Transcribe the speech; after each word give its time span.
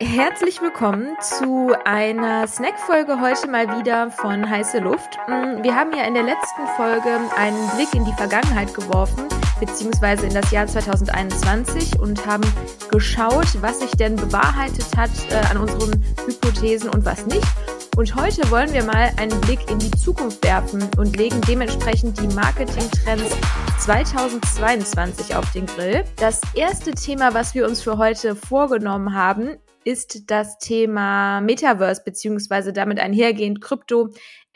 Herzlich 0.00 0.62
willkommen 0.62 1.16
zu 1.20 1.74
einer 1.84 2.46
Snack-Folge 2.46 3.20
heute 3.20 3.50
mal 3.50 3.66
wieder 3.80 4.12
von 4.12 4.48
Heiße 4.48 4.78
Luft. 4.78 5.18
Mm, 5.26 5.64
wir 5.64 5.74
haben 5.74 5.92
ja 5.92 6.04
in 6.04 6.14
der 6.14 6.22
letzten 6.22 6.68
Folge 6.76 7.18
einen 7.36 7.68
Blick 7.70 7.92
in 7.96 8.04
die 8.04 8.12
Vergangenheit 8.12 8.72
geworfen, 8.74 9.24
beziehungsweise 9.58 10.26
in 10.26 10.34
das 10.34 10.52
Jahr 10.52 10.68
2021 10.68 11.98
und 11.98 12.24
haben 12.28 12.44
geschaut, 12.92 13.60
was 13.60 13.80
sich 13.80 13.90
denn 13.90 14.14
bewahrheitet 14.14 14.86
hat 14.96 15.10
äh, 15.30 15.44
an 15.50 15.56
unseren 15.56 16.00
Hypothesen 16.26 16.90
und 16.90 17.04
was 17.04 17.26
nicht. 17.26 17.48
Und 17.96 18.14
heute 18.14 18.48
wollen 18.52 18.72
wir 18.72 18.84
mal 18.84 19.10
einen 19.16 19.40
Blick 19.40 19.68
in 19.68 19.80
die 19.80 19.90
Zukunft 19.90 20.44
werfen 20.44 20.88
und 20.96 21.16
legen 21.16 21.40
dementsprechend 21.48 22.20
die 22.20 22.28
Marketingtrends 22.28 23.36
2022 23.80 25.34
auf 25.34 25.50
den 25.50 25.66
Grill. 25.66 26.04
Das 26.14 26.40
erste 26.54 26.92
Thema, 26.92 27.34
was 27.34 27.56
wir 27.56 27.66
uns 27.66 27.82
für 27.82 27.98
heute 27.98 28.36
vorgenommen 28.36 29.12
haben, 29.14 29.56
ist 29.88 30.30
das 30.30 30.58
Thema 30.58 31.40
Metaverse 31.40 32.02
beziehungsweise 32.04 32.74
damit 32.74 33.00
einhergehend 33.00 33.62
Krypto, 33.62 34.10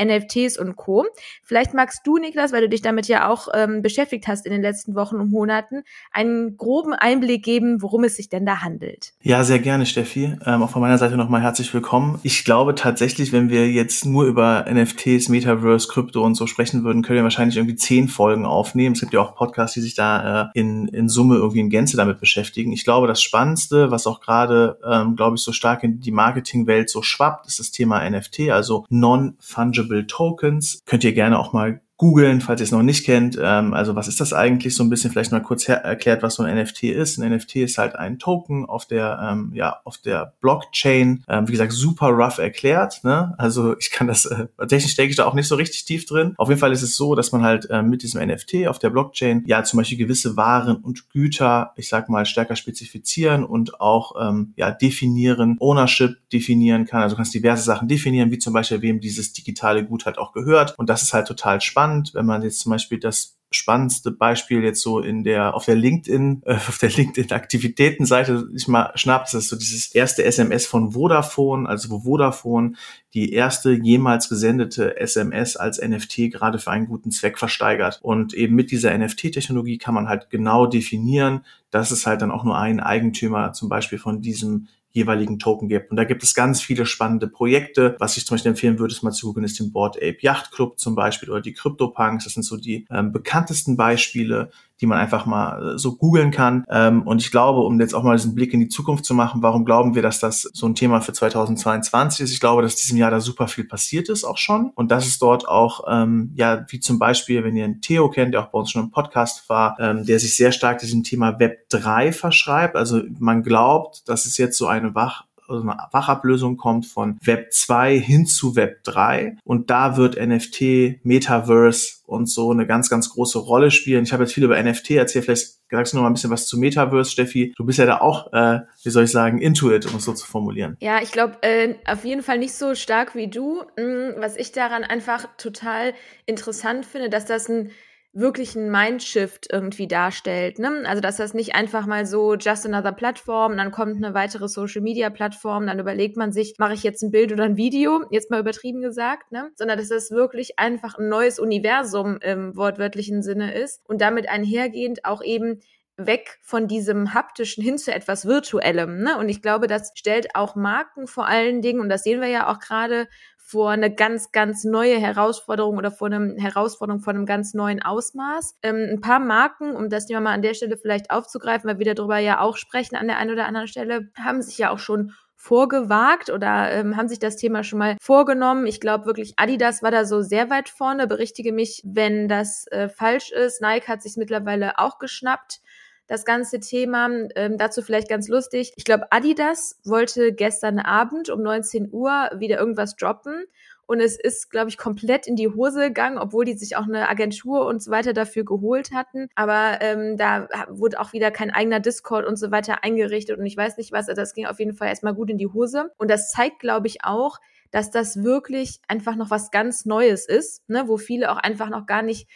NFTs 0.05 0.59
und 0.59 0.77
Co. 0.77 1.07
Vielleicht 1.43 1.75
magst 1.75 2.07
du, 2.07 2.19
Niklas, 2.19 2.53
weil 2.53 2.63
du 2.63 2.69
dich 2.69 2.83
damit 2.83 3.09
ja 3.09 3.29
auch 3.29 3.49
ähm, 3.55 3.83
beschäftigt 3.83 4.27
hast 4.27 4.47
in 4.47 4.53
den 4.53 4.63
letzten 4.63 4.95
Wochen 4.95 5.17
und 5.17 5.31
Monaten, 5.31 5.83
einen 6.13 6.57
groben 6.57 6.93
Einblick 6.93 7.45
geben, 7.45 7.83
worum 7.83 8.05
es 8.05 8.17
sich 8.17 8.29
denn 8.29 8.47
da 8.47 8.63
handelt. 8.63 9.13
Ja, 9.23 9.45
sehr 9.45 9.59
gerne, 9.59 9.87
Steffi. 9.87 10.37
Ähm, 10.45 10.63
auch 10.63 10.71
von 10.71 10.83
meiner 10.83 10.99
Seite 10.99 11.17
nochmal 11.17 11.43
herzlich 11.43 11.73
willkommen. 11.75 12.19
Ich 12.23 12.45
glaube 12.45 12.75
tatsächlich, 12.75 13.33
wenn 13.33 13.51
wir 13.51 13.71
jetzt 13.71 14.05
nur 14.05 14.25
über 14.25 14.67
NFTs, 14.71 15.29
Metaverse, 15.29 15.89
Krypto 15.89 16.23
und 16.25 16.35
so 16.35 16.47
sprechen 16.47 16.85
würden, 16.85 17.03
können 17.03 17.19
wir 17.19 17.25
wahrscheinlich 17.25 17.57
irgendwie 17.57 17.77
zehn 17.77 18.09
Folgen 18.09 18.47
aufnehmen. 18.47 18.95
Es 18.95 19.01
gibt 19.01 19.13
ja 19.13 19.21
auch 19.21 19.35
Podcasts, 19.35 19.75
die 19.75 19.81
sich 19.81 19.95
da 19.95 20.51
äh, 20.55 20.59
in, 20.59 20.89
in 20.89 21.09
Summe 21.09 21.37
irgendwie 21.37 21.61
in 21.61 21.71
Gänze 21.71 21.97
damit 21.97 22.21
beschäftigen. 22.21 22.73
Ich 22.73 22.85
glaube, 22.85 23.07
das 23.07 23.23
Spannendste, 23.23 23.91
was 23.91 24.07
auch 24.07 24.21
gerade, 24.21 24.79
ähm, 24.85 25.17
glaube 25.17 25.37
ich, 25.37 25.43
so 25.43 25.53
stark 25.53 25.83
in 25.83 26.01
die 26.01 26.13
Marketingwelt 26.13 26.91
so 26.91 27.03
schwappt, 27.03 27.47
ist 27.47 27.59
das 27.59 27.71
Thema 27.71 28.09
NFT, 28.09 28.51
also 28.51 28.87
Non-Fungible 28.89 29.92
Fungible 29.92 29.92
Tokens. 30.01 30.83
Könnt 30.87 31.05
ihr 31.05 31.13
gerne 31.13 31.39
auch 31.39 31.53
mal 31.53 31.81
googeln, 32.03 32.41
falls 32.41 32.61
ihr 32.61 32.65
es 32.65 32.73
noch 32.73 32.83
nicht 32.83 33.07
kennt. 33.07 33.39
Ähm, 33.41 33.75
also 33.75 33.95
was 33.95 34.09
ist 34.09 34.21
das 34.21 34.33
eigentlich? 34.33 34.75
So 34.75 34.83
ein 34.83 34.91
bisschen 34.91 35.13
vielleicht 35.13 35.31
mal 35.31 35.41
kurz 35.41 35.69
erklärt, 35.69 36.25
was 36.25 36.35
so 36.35 36.43
ein 36.43 36.59
NFT 36.59 36.83
ist. 36.83 37.17
Ein 37.17 37.33
NFT 37.33 37.57
ist 37.57 37.79
halt 37.79 37.95
ein 37.95 38.19
Token 38.19 38.67
auf 38.67 38.87
der, 38.87 39.21
ähm, 39.23 39.53
ja, 39.55 39.77
auf 39.85 39.99
der 39.99 40.33
Blockchain. 40.41 41.23
Ähm, 41.29 41.47
wie 41.47 41.53
gesagt, 41.53 41.71
super 41.71 42.09
rough 42.09 42.39
erklärt. 42.39 43.05
Ne? 43.05 43.35
Also 43.39 43.79
ich 43.79 43.93
kann 43.93 44.09
das, 44.09 44.25
äh, 44.25 44.49
technisch 44.67 44.97
denke 44.97 45.11
ich 45.11 45.17
da 45.17 45.27
auch 45.27 45.35
nicht 45.35 45.47
so 45.47 45.55
richtig 45.55 45.85
tief 45.85 46.05
drin. 46.05 46.35
Auf 46.39 46.49
jeden 46.49 46.59
Fall 46.59 46.73
ist 46.73 46.83
es 46.83 46.97
so, 46.97 47.15
dass 47.15 47.31
man 47.31 47.43
halt 47.43 47.71
äh, 47.71 47.83
mit 47.83 48.03
diesem 48.03 48.21
NFT 48.21 48.67
auf 48.67 48.81
der 48.81 48.91
Blockchain 48.91 49.45
ja 49.47 49.63
zum 49.63 49.77
Beispiel 49.77 49.99
gewisse 49.99 50.37
Waren 50.37 50.79
und 50.79 51.09
Güter, 51.11 51.73
ich 51.77 51.89
sag 51.89 52.09
mal, 52.09 52.27
stärker 52.27 52.57
spezifizieren 52.57 53.45
und 53.45 53.81
auch 53.81 54.17
ähm, 54.21 54.55
ja 54.57 54.73
definieren, 54.73 55.57
Ownership 55.61 56.17
definieren 56.33 56.85
kann. 56.85 57.01
Also 57.01 57.15
du 57.15 57.19
kannst 57.19 57.33
diverse 57.33 57.63
Sachen 57.63 57.87
definieren, 57.87 58.33
wie 58.33 58.39
zum 58.39 58.55
Beispiel, 58.55 58.83
wem 58.83 58.99
dieses 58.99 59.33
digitale 59.33 59.85
Gut 59.85 60.05
halt 60.05 60.19
auch 60.19 60.33
gehört. 60.33 60.77
Und 60.81 60.89
das 60.89 61.03
ist 61.03 61.15
halt 61.15 61.29
total 61.29 61.61
spannend 61.61 61.92
spannend, 61.93 62.15
wenn 62.15 62.27
man 62.27 62.43
jetzt 62.43 62.61
zum 62.61 62.71
Beispiel 62.71 62.99
das 62.99 63.39
spannendste 63.55 64.11
Beispiel 64.11 64.63
jetzt 64.65 64.81
so 64.81 65.01
in 65.01 65.25
der 65.25 65.55
auf 65.55 65.67
der 65.67 65.75
LinkedIn 65.75 66.43
äh, 66.47 66.55
auf 66.55 66.79
der 66.79 66.89
LinkedIn 66.89 67.33
Aktivitätenseite 67.33 68.49
ich 68.55 68.67
mal 68.67 68.93
schnappt, 68.95 69.27
das 69.27 69.45
ist 69.45 69.49
so 69.51 69.57
dieses 69.57 69.95
erste 69.95 70.25
SMS 70.25 70.67
von 70.67 70.93
Vodafone, 70.93 71.69
also 71.69 71.91
wo 71.91 72.01
Vodafone 72.01 72.77
die 73.13 73.35
erste 73.35 73.73
jemals 73.73 74.31
gesendete 74.31 74.99
SMS 74.99 75.57
als 75.57 75.83
NFT 75.83 76.33
gerade 76.33 76.59
für 76.59 76.71
einen 76.71 76.87
guten 76.87 77.11
Zweck 77.11 77.39
versteigert. 77.39 78.01
Und 78.03 78.33
eben 78.33 78.55
mit 78.55 78.71
dieser 78.71 78.97
NFT 78.97 79.33
Technologie 79.33 79.77
kann 79.77 79.95
man 79.95 80.09
halt 80.09 80.31
genau 80.31 80.67
definieren, 80.67 81.45
dass 81.71 81.91
es 81.91 82.07
halt 82.07 82.23
dann 82.23 82.31
auch 82.31 82.45
nur 82.45 82.57
einen 82.57 82.81
Eigentümer 82.81 83.53
zum 83.53 83.69
Beispiel 83.69 83.99
von 83.99 84.23
diesem 84.23 84.69
jeweiligen 84.93 85.39
Token 85.39 85.69
gibt. 85.69 85.91
Und 85.91 85.97
da 85.97 86.05
gibt 86.05 86.23
es 86.23 86.35
ganz 86.35 86.61
viele 86.61 86.87
spannende 86.87 87.27
Projekte. 87.27 87.97
Was 87.99 88.17
ich 88.17 88.27
zum 88.27 88.35
Beispiel 88.35 88.51
empfehlen 88.51 88.79
würde, 88.79 88.93
ist 88.93 89.03
mal 89.03 89.13
zu 89.13 89.27
gucken, 89.27 89.45
ist 89.45 89.59
den 89.59 89.73
Board 89.73 89.97
Ape 89.97 90.19
Yacht 90.21 90.53
Club 90.53 90.79
zum 90.79 90.95
Beispiel 90.95 91.31
oder 91.31 91.41
die 91.41 91.55
CryptoPunks. 91.55 92.25
Das 92.25 92.35
sind 92.35 92.43
so 92.43 92.57
die 92.57 92.87
ähm, 92.91 93.13
bekanntesten 93.13 93.77
Beispiele, 93.77 94.51
die 94.83 94.87
man 94.87 94.99
einfach 94.99 95.27
mal 95.27 95.75
äh, 95.75 95.79
so 95.79 95.97
googeln 95.97 96.33
kann. 96.33 96.65
Ähm, 96.69 97.03
und 97.03 97.23
ich 97.23 97.31
glaube, 97.31 97.61
um 97.61 97.81
jetzt 97.81 97.95
auch 97.95 98.03
mal 98.03 98.17
diesen 98.17 98.35
Blick 98.35 98.53
in 98.53 98.61
die 98.61 98.69
Zukunft 98.69 99.05
zu 99.05 99.15
machen, 99.15 99.41
warum 99.41 99.65
glauben 99.65 99.95
wir, 99.95 100.03
dass 100.03 100.19
das 100.19 100.43
so 100.43 100.67
ein 100.67 100.75
Thema 100.75 101.01
für 101.01 101.13
2022 101.13 102.25
ist? 102.25 102.33
Ich 102.33 102.41
glaube, 102.41 102.63
dass 102.63 102.75
diesem 102.75 102.99
Jahr 102.99 103.13
da 103.13 103.21
super 103.21 103.47
viel 103.47 103.65
passiert 103.65 104.09
ist 104.09 104.25
auch 104.25 104.39
schon 104.39 104.73
und 104.75 104.91
dass 104.91 105.07
es 105.07 105.21
dort 105.21 105.49
auch, 105.49 105.85
ähm, 105.89 106.33
ja, 106.35 106.67
wie 106.69 106.81
zum 106.81 106.99
Beispiel, 106.99 107.45
wenn 107.45 107.57
ihr 107.57 107.65
einen 107.65 107.81
Theo 107.81 108.11
kennt, 108.11 108.35
der 108.35 108.43
auch 108.43 108.51
bei 108.51 108.59
uns 108.59 108.73
schon 108.73 108.83
im 108.83 108.91
Podcast 108.91 109.49
war, 109.49 109.77
ähm, 109.79 110.05
der 110.05 110.19
sich 110.19 110.35
sehr 110.37 110.51
stark 110.51 110.81
diesem 110.81 111.05
Thema 111.05 111.39
Web 111.39 111.69
3 111.71 112.13
verschreibt. 112.13 112.75
Also 112.75 113.03
man 113.21 113.45
glaubt, 113.45 114.09
dass 114.09 114.27
es 114.27 114.37
jetzt 114.37 114.59
so 114.59 114.67
eine 114.67 114.97
Wach 114.97 115.25
also 115.49 115.63
eine 115.63 115.77
Wachablösung 115.91 116.57
kommt 116.57 116.87
von 116.87 117.19
Web 117.23 117.53
2 117.53 117.99
hin 117.99 118.27
zu 118.27 118.57
Web 118.57 118.85
3 118.85 119.37
und 119.45 119.71
da 119.71 119.97
wird 119.97 120.17
NFT, 120.17 121.05
Metaverse 121.05 122.03
und 122.07 122.27
so 122.29 122.51
eine 122.51 122.67
ganz, 122.67 122.91
ganz 122.91 123.11
große 123.11 123.39
Rolle 123.39 123.71
spielen. 123.71 124.05
Ich 124.05 124.13
habe 124.13 124.25
jetzt 124.25 124.33
viel 124.33 124.45
über 124.45 124.63
NFT 124.63 124.93
erzählt, 124.93 125.25
vielleicht 125.25 125.63
sagst 125.71 125.93
du 125.93 125.97
noch 125.97 126.03
mal 126.03 126.11
ein 126.11 126.15
bisschen 126.15 126.31
was 126.31 126.47
zu 126.47 126.59
Metaverse, 126.59 127.11
Steffi. 127.11 127.55
Du 127.57 127.65
bist 127.65 127.79
ja 127.79 127.87
da 127.87 127.99
auch, 128.01 128.33
äh, 128.33 128.61
wie 128.85 128.91
soll 128.91 129.05
ich 129.05 129.11
sagen, 129.11 129.41
into 129.41 129.73
it, 129.73 129.87
um 129.87 129.97
es 129.97 130.05
so 130.05 130.13
zu 130.13 130.27
formulieren. 130.27 130.77
Ja, 130.81 131.01
ich 131.03 131.13
glaube, 131.13 131.39
äh, 131.43 131.77
auf 131.87 132.05
jeden 132.05 132.23
Fall 132.23 132.39
nicht 132.39 132.55
so 132.55 132.75
stark 132.75 133.15
wie 133.15 133.29
du. 133.29 133.63
Mm, 133.79 134.21
was 134.21 134.37
ich 134.37 134.53
daran 134.53 134.85
einfach 134.85 135.27
total 135.39 135.95
interessant 136.27 136.85
finde, 136.85 137.09
dass 137.09 137.25
das 137.25 137.49
ein 137.49 137.71
wirklich 138.15 138.55
ein 138.57 138.71
Mindshift 138.71 139.49
irgendwie 139.51 139.89
darstellt. 139.89 140.59
Ne? 140.59 140.83
Also 140.85 141.01
dass 141.01 141.17
das 141.17 141.33
nicht 141.33 141.55
einfach 141.55 141.87
mal 141.87 142.05
so 142.05 142.35
just 142.35 142.67
another 142.67 142.93
Plattform, 142.93 143.57
dann 143.57 143.71
kommt 143.71 143.97
eine 143.97 144.13
weitere 144.13 144.49
Social 144.49 144.83
Media 144.83 145.09
Plattform, 145.09 145.67
dann 145.67 145.79
überlegt 145.79 146.17
man 146.17 146.31
sich, 146.31 146.55
mache 146.59 146.75
ich 146.75 146.83
jetzt 146.83 147.03
ein 147.03 147.11
Bild 147.11 147.33
oder 147.33 147.45
ein 147.45 147.57
Video, 147.57 148.05
jetzt 148.11 148.31
mal 148.31 148.41
übertrieben 148.41 148.83
gesagt, 148.83 149.33
ne? 149.33 149.51
sondern 149.55 149.79
dass 149.79 149.89
das 149.89 150.11
wirklich 150.11 150.59
einfach 150.59 150.99
ein 150.99 151.09
neues 151.09 151.39
Universum 151.39 152.19
im 152.19 152.55
wortwörtlichen 152.55 153.23
Sinne 153.23 153.55
ist 153.55 153.81
und 153.89 154.03
damit 154.03 154.29
einhergehend 154.29 155.07
auch 155.07 155.23
eben 155.23 155.61
weg 155.97 156.39
von 156.43 156.69
diesem 156.69 157.15
haptischen 157.15 157.63
hin 157.63 157.79
zu 157.79 157.95
etwas 157.95 158.27
virtuellem. 158.27 159.03
Ne? 159.03 159.19
Und 159.19 159.29
ich 159.29 159.43
glaube, 159.43 159.67
das 159.67 159.93
stellt 159.95 160.35
auch 160.35 160.55
Marken 160.55 161.07
vor 161.07 161.27
allen 161.27 161.63
Dingen, 161.63 161.81
und 161.81 161.89
das 161.89 162.03
sehen 162.03 162.21
wir 162.21 162.29
ja 162.29 162.51
auch 162.51 162.59
gerade 162.59 163.09
vor 163.45 163.71
eine 163.71 163.93
ganz, 163.95 164.33
ganz 164.33 164.65
neue 164.65 164.99
Herausforderung 164.99 165.77
oder 165.77 165.91
vor 165.91 166.07
einer 166.07 166.41
Herausforderung 166.41 167.01
von 167.03 167.17
einem 167.17 167.27
ganz 167.27 167.53
neuen 167.53 167.83
Ausmaß. 167.83 168.59
Ähm, 168.63 168.89
ein 168.93 169.01
paar 169.01 169.19
Marken, 169.19 169.75
um 169.77 169.91
das 169.91 170.07
Thema 170.07 170.21
mal 170.21 170.33
an 170.33 170.43
der 170.43 170.55
Stelle 170.55 170.77
vielleicht 170.77 171.11
aufzugreifen, 171.11 171.69
weil 171.69 171.79
wir 171.79 171.95
darüber 171.95 172.19
ja 172.19 172.41
auch 172.41 172.57
sprechen 172.57 172.97
an 172.97 173.09
der 173.09 173.19
einen 173.19 173.33
oder 173.33 173.47
anderen 173.47 173.69
Stelle, 173.69 174.09
haben 174.17 174.41
sich 174.41 174.57
ja 174.59 174.71
auch 174.71 174.79
schon 174.79 175.13
vorgewagt 175.43 176.31
oder 176.31 176.71
ähm, 176.71 176.97
haben 176.97 177.09
sich 177.09 177.19
das 177.19 177.35
Thema 177.35 177.65
schon 177.65 177.81
mal 177.81 177.97
vorgenommen. 178.01 178.65
Ich 178.65 178.81
glaube 178.81 179.07
wirklich, 179.07 179.33
Adidas 179.37 179.83
war 179.83 179.91
da 179.91 180.05
so 180.05 180.23
sehr 180.23 180.51
weit 180.51 180.69
vorne. 180.69 181.09
Berichtige 181.09 181.53
mich, 181.53 181.83
wenn 181.85 182.29
das 182.29 182.69
äh, 182.69 182.89
falsch 182.89 183.33
ist. 183.33 183.61
Nike 183.61 183.89
hat 183.89 184.03
sich 184.03 184.17
mittlerweile 184.17 184.79
auch 184.79 185.01
geschnappt 185.01 185.61
das 186.07 186.25
ganze 186.25 186.61
Thema. 186.61 187.09
Ähm, 187.35 187.59
dazu 187.59 187.83
vielleicht 187.83 188.09
ganz 188.09 188.29
lustig. 188.29 188.73
Ich 188.77 188.85
glaube, 188.85 189.07
Adidas 189.11 189.79
wollte 189.85 190.33
gestern 190.33 190.79
Abend 190.79 191.31
um 191.31 191.43
19 191.43 191.89
Uhr 191.93 192.31
wieder 192.37 192.59
irgendwas 192.59 192.97
droppen. 192.97 193.45
Und 193.87 194.01
es 194.01 194.19
ist, 194.19 194.51
glaube 194.51 194.71
ich, 194.71 194.79
komplett 194.79 195.27
in 195.27 195.37
die 195.37 195.49
Hose 195.49 195.89
gegangen, 195.89 196.17
obwohl 196.17 196.45
die 196.45 196.57
sich 196.57 196.77
auch 196.77 196.85
eine 196.85 197.09
Agentur 197.09 197.67
und 197.67 197.83
so 197.83 197.91
weiter 197.91 198.13
dafür 198.13 198.45
geholt 198.45 198.93
hatten. 198.93 199.29
Aber 199.35 199.79
ähm, 199.81 200.17
da 200.17 200.49
wurde 200.71 201.01
auch 201.01 201.13
wieder 201.13 201.31
kein 201.31 201.51
eigener 201.51 201.81
Discord 201.81 202.25
und 202.25 202.37
so 202.37 202.51
weiter 202.51 202.85
eingerichtet 202.85 203.39
und 203.39 203.45
ich 203.45 203.57
weiß 203.57 203.77
nicht 203.77 203.93
was. 203.93 204.09
Also 204.09 204.21
das 204.21 204.35
ging 204.35 204.47
auf 204.47 204.61
jeden 204.61 204.75
Fall 204.75 204.89
erstmal 204.89 205.15
gut 205.15 205.31
in 205.31 205.37
die 205.37 205.49
Hose. 205.49 205.91
Und 205.99 206.11
das 206.11 206.31
zeigt, 206.31 206.61
glaube 206.61 206.87
ich, 206.87 207.05
auch, 207.05 207.39
dass 207.71 207.91
das 207.91 208.23
wirklich 208.23 208.81
einfach 208.87 209.17
noch 209.17 209.31
was 209.31 209.51
ganz 209.51 209.85
Neues 209.85 210.27
ist, 210.27 210.69
ne? 210.69 210.85
wo 210.87 210.97
viele 210.97 211.33
auch 211.33 211.39
einfach 211.39 211.69
noch 211.69 211.87
gar 211.87 212.03
nicht 212.03 212.29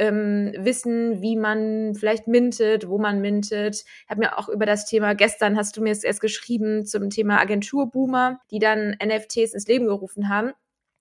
ähm, 0.00 0.52
wissen, 0.56 1.22
wie 1.22 1.36
man 1.36 1.94
vielleicht 1.94 2.26
mintet, 2.26 2.88
wo 2.88 2.98
man 2.98 3.20
mintet. 3.20 3.84
Ich 3.84 4.10
habe 4.10 4.20
mir 4.20 4.38
auch 4.38 4.48
über 4.48 4.66
das 4.66 4.86
Thema, 4.86 5.14
gestern 5.14 5.56
hast 5.56 5.76
du 5.76 5.82
mir 5.82 5.92
es 5.92 6.02
erst 6.02 6.20
geschrieben, 6.20 6.86
zum 6.86 7.10
Thema 7.10 7.38
Agenturboomer, 7.40 8.40
die 8.50 8.58
dann 8.58 8.96
NFTs 9.02 9.54
ins 9.54 9.68
Leben 9.68 9.86
gerufen 9.86 10.28
haben 10.28 10.52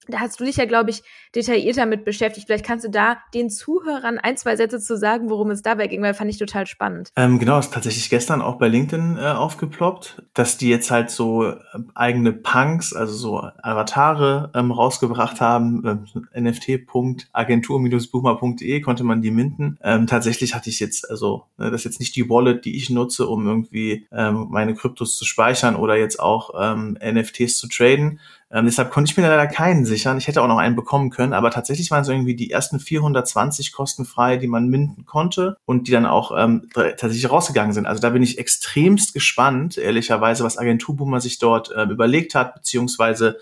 da 0.10 0.20
hast 0.20 0.40
du 0.40 0.46
dich 0.46 0.58
ja, 0.58 0.66
glaube 0.66 0.90
ich, 0.90 1.04
detaillierter 1.36 1.86
mit 1.86 2.06
beschäftigt. 2.06 2.48
Vielleicht 2.48 2.66
kannst 2.66 2.86
du 2.86 2.90
da 2.90 3.18
den 3.34 3.50
Zuhörern 3.50 4.18
ein, 4.18 4.38
zwei 4.38 4.56
Sätze 4.56 4.80
zu 4.80 4.98
sagen, 4.98 5.30
worum 5.30 5.52
es 5.52 5.62
dabei 5.62 5.88
ging, 5.88 6.02
weil 6.02 6.14
fand 6.14 6.30
ich 6.30 6.38
total 6.38 6.66
spannend. 6.66 7.10
Ähm, 7.16 7.40
genau, 7.40 7.60
ist 7.60 7.74
tatsächlich 7.74 8.10
gestern 8.10 8.42
auch 8.42 8.58
bei 8.58 8.68
LinkedIn 8.68 9.18
äh, 9.18 9.22
aufgeploppt, 9.22 10.24
dass 10.34 10.58
die 10.58 10.68
jetzt 10.70 10.92
halt 10.92 11.10
so 11.10 11.46
äh, 11.46 11.56
eigene 11.96 12.34
Punks, 12.34 12.94
also 12.94 13.14
so 13.14 13.42
Avatare 13.62 14.52
ähm, 14.56 14.72
rausgebracht 14.72 15.40
haben. 15.42 15.84
Ähm, 15.86 16.06
nft.agentur-boomer.de 16.34 18.82
konnte 18.82 19.04
man 19.04 19.22
die 19.22 19.32
minden. 19.32 19.78
Ähm, 19.84 20.08
tatsächlich 20.08 20.56
hatte 20.56 20.70
ich 20.70 20.80
jetzt, 20.80 21.10
also 21.10 21.44
ne, 21.58 21.72
das 21.72 21.82
ist 21.82 21.86
jetzt 21.86 22.00
nicht 22.00 22.16
die 22.16 22.30
Wallet, 22.30 22.64
die 22.66 22.76
ich 22.76 22.90
nutze, 22.90 23.28
um 23.28 23.48
irgendwie 23.48 24.08
ähm, 24.12 24.48
meine 24.50 24.74
Kryptos 24.74 25.18
zu 25.18 25.26
speichern 25.26 25.76
oder 25.76 25.96
jetzt 25.96 26.20
auch 26.20 26.52
ähm, 26.60 26.98
NFTs 27.04 27.58
zu 27.58 27.68
traden, 27.68 28.20
Ähm, 28.51 28.66
deshalb 28.66 28.92
konnte 28.92 29.12
ich 29.12 29.18
mir 29.18 29.24
leider 29.24 29.48
keinen 29.48 29.86
sichern. 29.86 30.18
Ich 30.18 30.28
hätte 30.28 30.42
auch 30.42 30.48
noch 30.48 30.57
einen 30.57 30.75
bekommen 30.75 31.12
können, 31.12 31.34
aber 31.34 31.51
tatsächlich 31.51 31.92
waren 31.92 32.01
es 32.01 32.07
irgendwie 32.07 32.36
die 32.36 32.50
ersten 32.50 32.80
420 32.80 33.72
kostenfrei, 33.72 34.38
die 34.38 34.48
man 34.48 34.69
minden 34.69 35.06
konnte 35.06 35.57
und 35.66 35.88
die 35.88 35.92
dann 35.92 36.06
auch 36.06 36.31
ähm, 36.36 36.68
tatsächlich 36.74 37.30
rausgegangen 37.30 37.74
sind. 37.74 37.86
Also 37.86 38.01
da 38.01 38.10
bin 38.10 38.24
ich 38.24 38.40
extremst 38.40 39.13
gespannt, 39.13 39.78
ehrlicherweise, 39.78 40.44
was 40.44 40.57
Agentur 40.57 40.96
Boomer 40.96 41.22
sich 41.22 41.38
dort 41.38 41.72
äh, 41.72 41.84
überlegt 41.84 42.34
hat, 42.34 42.56
beziehungsweise 42.56 43.38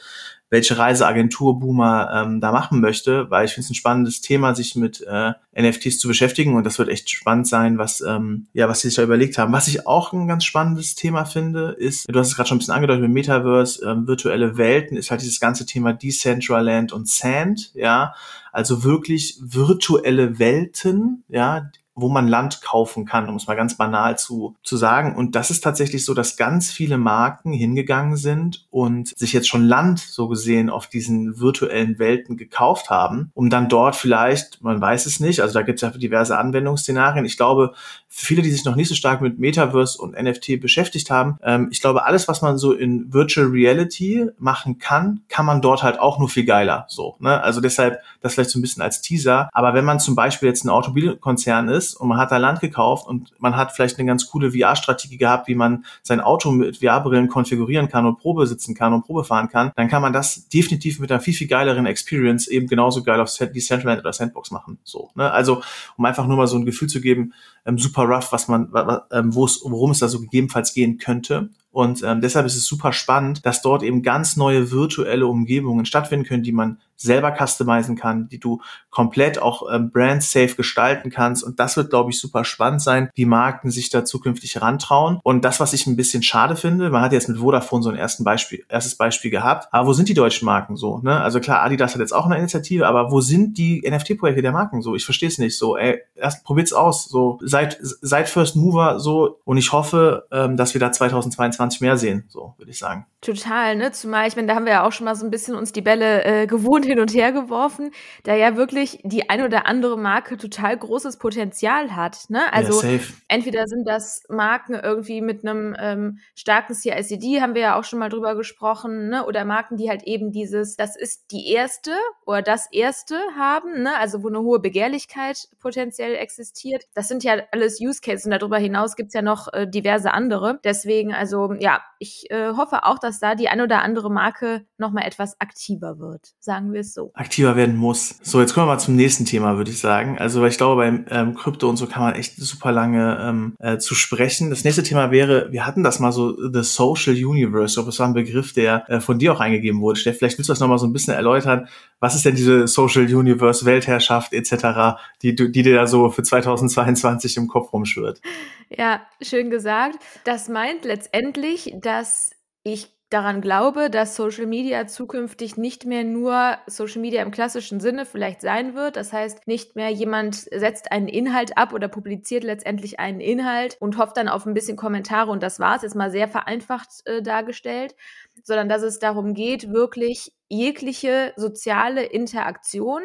welche 0.50 0.78
Reiseagentur 0.78 1.60
Boomer 1.60 2.10
ähm, 2.14 2.40
da 2.40 2.52
machen 2.52 2.80
möchte, 2.80 3.30
weil 3.30 3.46
ich 3.46 3.54
finde 3.54 3.66
es 3.66 3.72
ein 3.72 3.76
spannendes 3.76 4.22
Thema, 4.22 4.56
sich 4.56 4.76
mit 4.76 5.02
äh, 5.02 5.34
NFTs 5.60 6.00
zu 6.00 6.08
beschäftigen 6.08 6.56
und 6.56 6.66
das 6.66 6.80
wird 6.80 6.90
echt 6.90 7.10
spannend 7.10 7.48
sein, 7.48 7.78
was 7.78 8.02
ähm, 8.02 8.48
ja 8.54 8.70
was 8.70 8.82
sie 8.82 8.88
sich 8.88 8.96
da 8.96 9.04
überlegt 9.04 9.38
haben. 9.38 9.52
Was 9.52 9.68
ich 9.68 9.88
auch 9.88 10.14
ein 10.14 10.28
ganz 10.28 10.46
spannendes 10.46 10.96
Thema 10.96 11.26
finde, 11.26 11.76
ist, 11.78 12.06
du 12.10 12.20
hast 12.20 12.30
es 12.30 12.36
gerade 12.36 12.48
schon 12.48 12.58
ein 12.58 12.60
bisschen 12.60 12.74
angedeutet 12.74 13.04
mit 13.04 13.12
Metaverse, 13.12 13.86
ähm, 13.86 14.08
virtuelle 14.08 14.58
Welten, 14.58 14.98
ist 14.98 15.12
halt 15.12 15.22
dieses 15.22 15.40
ganze 15.40 15.66
Thema 15.66 15.94
Decentraland 15.94 16.94
und 16.94 17.10
Sand, 17.10 17.72
ja, 17.74 18.14
also 18.52 18.84
wirklich 18.84 19.38
virtuelle 19.42 20.40
Welten, 20.40 21.24
ja, 21.28 21.70
wo 21.98 22.10
man 22.10 22.28
Land 22.28 22.62
kaufen 22.62 23.06
kann, 23.06 23.28
um 23.28 23.36
es 23.36 23.48
mal 23.48 23.56
ganz 23.56 23.76
banal 23.76 24.18
zu, 24.18 24.56
zu 24.64 24.78
sagen. 24.78 25.16
Und 25.16 25.36
das 25.36 25.50
ist 25.50 25.62
tatsächlich 25.62 26.06
so, 26.06 26.14
dass 26.14 26.38
ganz 26.38 26.72
viele 26.72 26.98
Marken 26.98 27.52
hingegangen 27.52 28.16
sind 28.16 28.66
und 28.70 29.18
sich 29.18 29.34
jetzt 29.34 29.50
schon 29.50 29.66
Land 29.66 30.00
so 30.00 30.28
gesehen 30.28 30.70
auf 30.70 30.88
diesen 30.88 31.40
virtuellen 31.40 32.00
Welten 32.00 32.38
gekauft 32.38 32.90
haben, 32.90 33.32
um 33.34 33.50
dann 33.50 33.68
dort 33.68 33.96
vielleicht, 33.96 34.62
man 34.62 34.80
weiß 34.80 35.08
es 35.08 35.20
nicht, 35.20 35.42
also 35.42 35.56
da 35.56 35.64
gibt 35.64 35.82
es 35.82 35.82
ja 35.82 35.90
diverse 35.90 36.38
Anwendungsszenarien. 36.38 37.26
Ich 37.26 37.38
glaube, 37.38 37.74
viele, 38.08 38.42
die 38.42 38.52
sich 38.52 38.66
noch 38.66 38.76
nicht 38.76 38.90
so 38.90 38.96
stark 38.96 39.22
mit 39.22 39.40
Metaverse 39.40 40.00
und 40.00 40.22
NFT 40.22 40.60
beschäftigt 40.60 41.10
haben, 41.10 41.38
ähm, 41.42 41.70
ich 41.72 41.82
glaube, 41.82 42.06
alles, 42.06 42.28
was 42.28 42.42
man 42.42 42.58
so 42.58 42.74
in 42.74 43.12
Virtual 43.12 43.48
Reality 43.48 44.30
machen 44.38 44.78
kann, 44.78 45.22
kann 45.30 45.46
man 45.46 45.62
dort 45.62 45.84
halt 45.84 46.00
auch 46.00 46.20
nur 46.20 46.30
viel 46.30 46.46
geiler. 46.46 46.86
So, 46.90 47.16
ne? 47.20 47.42
Also 47.42 47.62
deshalb 47.62 48.02
das 48.22 48.34
vielleicht 48.34 48.50
so 48.50 48.60
ein 48.60 48.62
bisschen 48.62 48.84
als 48.84 49.02
Teaser. 49.02 49.50
Aber 49.54 49.74
wenn 49.74 49.86
man 49.86 50.00
zum 50.00 50.16
Beispiel 50.16 50.50
jetzt 50.50 50.64
ein 50.64 50.70
Automobilkonzern 50.70 51.70
ist, 51.70 51.87
ist 51.88 51.96
und 51.96 52.08
man 52.08 52.18
hat 52.18 52.32
da 52.32 52.38
Land 52.38 52.60
gekauft 52.60 53.08
und 53.08 53.32
man 53.40 53.56
hat 53.56 53.72
vielleicht 53.72 53.98
eine 53.98 54.08
ganz 54.08 54.30
coole 54.30 54.52
VR-Strategie 54.52 55.18
gehabt, 55.18 55.48
wie 55.48 55.56
man 55.56 55.86
sein 56.04 56.22
Auto 56.22 56.52
mit 56.52 56.78
VR-Brillen 56.78 57.28
konfigurieren 57.28 57.90
kann 57.90 58.06
und 58.06 58.20
Probe 58.20 58.46
sitzen 58.48 58.76
kann 58.76 58.94
und 58.94 59.06
Probe 59.06 59.24
fahren 59.24 59.50
kann, 59.50 59.72
dann 59.76 59.88
kann 59.88 60.02
man 60.02 60.14
das 60.14 60.48
definitiv 60.50 61.00
mit 61.00 61.12
einer 61.12 61.22
viel, 61.22 61.34
viel 61.34 61.48
geileren 61.48 61.86
Experience 61.86 62.48
eben 62.48 62.68
genauso 62.68 63.04
geil 63.04 63.20
auf 63.20 63.36
Decentraland 63.36 64.02
oder 64.02 64.14
Sandbox 64.14 64.52
machen. 64.52 64.80
So, 64.84 65.10
ne? 65.16 65.32
Also, 65.32 65.62
um 65.98 66.06
einfach 66.06 66.28
nur 66.28 66.38
mal 66.38 66.48
so 66.48 66.58
ein 66.58 66.66
Gefühl 66.66 66.90
zu 66.90 67.02
geben, 67.02 67.34
ähm, 67.66 67.78
super 67.78 68.04
rough, 68.04 68.32
was 68.32 68.48
man, 68.48 68.72
ähm, 69.12 69.36
worum 69.36 69.92
es 69.92 70.00
da 70.00 70.08
so 70.08 70.20
gegebenenfalls 70.20 70.74
gehen 70.74 70.98
könnte. 70.98 71.50
Und 71.78 72.02
ähm, 72.02 72.22
deshalb 72.22 72.48
ist 72.48 72.56
es 72.56 72.66
super 72.66 72.92
spannend, 72.92 73.46
dass 73.46 73.62
dort 73.62 73.84
eben 73.84 74.02
ganz 74.02 74.36
neue 74.36 74.72
virtuelle 74.72 75.28
Umgebungen 75.28 75.86
stattfinden 75.86 76.26
können, 76.26 76.42
die 76.42 76.52
man 76.52 76.80
selber 76.96 77.32
customizen 77.32 77.96
kann, 77.96 78.28
die 78.28 78.40
du 78.40 78.62
komplett 78.90 79.40
auch 79.40 79.72
ähm, 79.72 79.92
brand 79.92 80.24
safe 80.24 80.56
gestalten 80.56 81.12
kannst. 81.12 81.44
Und 81.44 81.60
das 81.60 81.78
wird, 81.78 81.92
glaube 81.92 82.10
ich, 82.10 82.20
super 82.20 82.44
spannend 82.44 82.82
sein, 82.82 83.10
wie 83.14 83.26
Marken 83.26 83.70
sich 83.70 83.92
da 83.92 84.04
zukünftig 84.04 84.60
rantrauen. 84.60 85.20
Und 85.22 85.46
das, 85.46 85.60
was 85.60 85.74
ich 85.74 85.86
ein 85.86 85.96
bisschen 85.96 86.24
schade 86.24 86.56
finde, 86.56 86.90
man 86.90 87.04
hat 87.04 87.14
jetzt 87.14 87.30
mit 87.30 87.38
Vodafone 87.38 87.84
so 87.84 87.90
ein 87.90 87.96
ersten 87.96 88.24
Beispiel, 88.24 88.66
erstes 88.68 88.96
Beispiel 88.96 89.30
gehabt. 89.30 89.68
Aber 89.72 89.88
wo 89.88 89.94
sind 89.94 90.10
die 90.10 90.16
deutschen 90.16 90.46
Marken 90.46 90.76
so? 90.76 90.98
Ne? 91.04 91.22
Also 91.22 91.40
klar, 91.40 91.62
Adidas 91.62 91.94
hat 91.94 92.02
jetzt 92.02 92.14
auch 92.14 92.26
eine 92.26 92.40
Initiative, 92.40 92.88
aber 92.88 93.12
wo 93.12 93.22
sind 93.22 93.60
die 93.60 93.88
NFT-Projekte 93.88 94.42
der 94.42 94.52
Marken 94.52 94.82
so? 94.82 94.96
Ich 94.96 95.06
verstehe 95.06 95.30
es 95.30 95.38
nicht. 95.38 95.56
So, 95.56 95.78
ey, 95.78 96.02
erst 96.16 96.44
probiert's 96.44 96.74
aus. 96.74 97.06
So, 97.06 97.38
seid, 97.44 97.78
seid 97.82 98.28
First 98.30 98.56
Mover 98.56 99.00
so. 99.00 99.40
Und 99.46 99.58
ich 99.58 99.72
hoffe, 99.72 100.26
ähm, 100.32 100.58
dass 100.58 100.74
wir 100.74 100.82
da 100.82 100.92
2022 100.92 101.67
mehr 101.82 101.98
sehen, 101.98 102.26
so 102.28 102.54
würde 102.58 102.72
ich 102.72 102.80
sagen. 102.80 103.06
Total, 103.20 103.76
ne? 103.76 103.92
Zumal, 103.92 104.28
ich 104.28 104.36
meine, 104.36 104.48
da 104.48 104.54
haben 104.54 104.66
wir 104.66 104.74
ja 104.74 104.86
auch 104.86 104.92
schon 104.92 105.06
mal 105.06 105.16
so 105.16 105.26
ein 105.26 105.32
bisschen 105.32 105.56
uns 105.56 105.72
die 105.72 105.82
Bälle 105.82 106.24
äh, 106.24 106.46
gewohnt 106.46 106.86
hin 106.86 107.00
und 107.00 107.14
her 107.16 107.32
geworfen, 107.32 107.92
da 108.24 108.36
ja 108.36 108.56
wirklich 108.56 109.00
die 109.04 109.28
ein 109.30 109.42
oder 109.42 109.66
andere 109.66 109.98
Marke 109.98 110.38
total 110.38 110.78
großes 110.78 111.18
Potenzial 111.18 111.96
hat. 111.96 112.30
Ne? 112.30 112.54
Also 112.54 112.84
ja, 112.84 113.00
entweder 113.28 113.66
sind 113.66 113.88
das 113.88 114.24
Marken 114.30 114.76
irgendwie 114.76 115.22
mit 115.22 115.44
einem 115.44 115.76
ähm, 115.80 116.20
starken 116.36 116.76
CICD, 116.76 117.42
haben 117.42 117.56
wir 117.56 117.62
ja 117.62 117.80
auch 117.80 117.84
schon 117.84 117.98
mal 117.98 118.10
drüber 118.10 118.36
gesprochen, 118.36 119.10
ne? 119.10 119.26
oder 119.26 119.46
Marken, 119.46 119.78
die 119.78 119.90
halt 119.90 120.04
eben 120.04 120.32
dieses, 120.32 120.76
das 120.76 120.96
ist 120.96 121.32
die 121.32 121.52
erste 121.52 121.96
oder 122.24 122.44
das 122.44 122.72
erste 122.72 123.16
haben, 123.36 123.82
ne? 123.82 123.98
also 123.98 124.22
wo 124.22 124.28
eine 124.28 124.42
hohe 124.42 124.60
Begehrlichkeit 124.60 125.50
potenziell 125.60 126.14
existiert. 126.14 126.84
Das 126.94 127.08
sind 127.08 127.24
ja 127.24 127.38
alles 127.52 127.82
Use 127.82 128.00
Cases 128.00 128.26
und 128.26 128.32
darüber 128.32 128.60
hinaus 128.60 128.96
gibt's 128.96 129.16
ja 129.16 129.24
noch 129.24 129.52
äh, 129.54 129.68
diverse 129.68 130.14
andere. 130.14 130.60
Deswegen, 130.64 131.16
also 131.16 131.50
ja, 131.60 131.82
ich 132.00 132.30
äh, 132.30 132.52
hoffe 132.56 132.84
auch, 132.84 133.00
dass 133.00 133.20
da 133.20 133.36
die 133.36 133.50
ein 133.50 133.62
oder 133.62 133.82
andere 133.82 134.12
Marke 134.12 134.66
nochmal 134.78 135.06
etwas 135.06 135.40
aktiver 135.40 136.00
wird, 136.00 136.34
sagen 136.40 136.74
wir 136.74 136.82
es 136.82 136.94
so. 136.94 137.12
Aktiver 137.14 137.56
werden 137.56 137.76
muss. 137.76 138.18
So, 138.22 138.40
jetzt 138.40 138.54
kommen 138.54 138.68
wir 138.68 138.74
mal 138.74 138.80
zum 138.80 138.96
nächsten 138.96 139.26
Thema, 139.26 139.58
würde 139.58 139.72
ich 139.72 139.80
sagen. 139.80 140.20
Also, 140.20 140.42
weil 140.42 140.50
ich 140.50 140.58
glaube, 140.58 140.82
beim 140.82 141.06
ähm, 141.10 141.36
Krypto 141.36 141.68
und 141.70 141.78
so 141.78 141.88
kann 141.88 142.04
man 142.04 142.16
echt 142.16 142.36
super 142.36 142.72
lange 142.72 143.18
ähm, 143.22 143.56
äh, 143.60 143.78
zu 143.78 143.96
sprechen. 143.96 144.50
Das 144.50 144.64
nächste 144.64 144.84
Thema 144.84 145.12
wäre, 145.12 145.52
wir 145.52 145.66
hatten 145.66 145.84
das 145.84 146.00
mal 146.00 146.12
so, 146.12 146.36
The 146.52 146.64
Social 146.64 147.14
Universe. 147.14 147.76
Glaube, 147.76 147.88
das 147.88 148.00
war 148.00 148.08
ein 148.08 148.14
Begriff, 148.14 148.54
der 148.54 148.90
äh, 148.90 149.00
von 149.00 149.20
dir 149.20 149.34
auch 149.34 149.40
eingegeben 149.40 149.82
wurde. 149.82 150.00
Steff, 150.00 150.18
vielleicht 150.18 150.38
willst 150.38 150.50
du 150.50 150.54
das 150.54 150.60
nochmal 150.60 150.80
so 150.80 150.86
ein 150.86 150.94
bisschen 150.94 151.14
erläutern. 151.14 151.68
Was 152.00 152.16
ist 152.16 152.26
denn 152.26 152.36
diese 152.36 152.68
Social 152.68 153.04
Universe, 153.04 153.66
Weltherrschaft 153.66 154.34
etc., 154.34 155.00
die, 155.22 155.34
die 155.34 155.52
dir 155.52 155.76
da 155.76 155.88
so 155.88 156.10
für 156.10 156.24
2022 156.24 157.38
im 157.38 157.48
Kopf 157.48 157.74
rumschwirrt? 157.74 158.22
Ja, 158.70 159.02
schön 159.22 159.50
gesagt. 159.50 159.98
Das 160.26 160.50
meint 160.50 160.84
letztendlich, 160.84 161.37
dass 161.82 162.32
ich 162.64 162.98
daran 163.10 163.40
glaube, 163.40 163.90
dass 163.90 164.16
Social 164.16 164.46
Media 164.46 164.86
zukünftig 164.86 165.56
nicht 165.56 165.86
mehr 165.86 166.04
nur 166.04 166.58
Social 166.68 167.00
Media 167.00 167.22
im 167.22 167.32
klassischen 167.32 167.80
Sinne 167.80 168.06
vielleicht 168.06 168.42
sein 168.42 168.76
wird. 168.76 168.98
Das 168.98 169.14
heißt, 169.14 169.48
nicht 169.48 169.76
mehr 169.76 169.90
jemand 169.90 170.36
setzt 170.36 170.92
einen 170.92 171.08
Inhalt 171.08 171.58
ab 171.58 171.72
oder 171.72 171.88
publiziert 171.88 172.44
letztendlich 172.44 173.00
einen 173.00 173.22
Inhalt 173.22 173.78
und 173.80 173.98
hofft 173.98 174.18
dann 174.18 174.28
auf 174.28 174.46
ein 174.46 174.54
bisschen 174.54 174.76
Kommentare 174.76 175.32
und 175.32 175.42
das 175.42 175.60
war's. 175.60 175.84
Jetzt 175.84 175.96
mal 175.96 176.12
sehr 176.12 176.28
vereinfacht 176.28 176.90
äh, 177.06 177.22
dargestellt, 177.22 177.96
sondern 178.44 178.68
dass 178.68 178.82
es 178.82 179.00
darum 179.00 179.34
geht, 179.34 179.72
wirklich 179.72 180.34
jegliche 180.50 181.32
soziale 181.38 182.04
Interaktion 182.04 183.02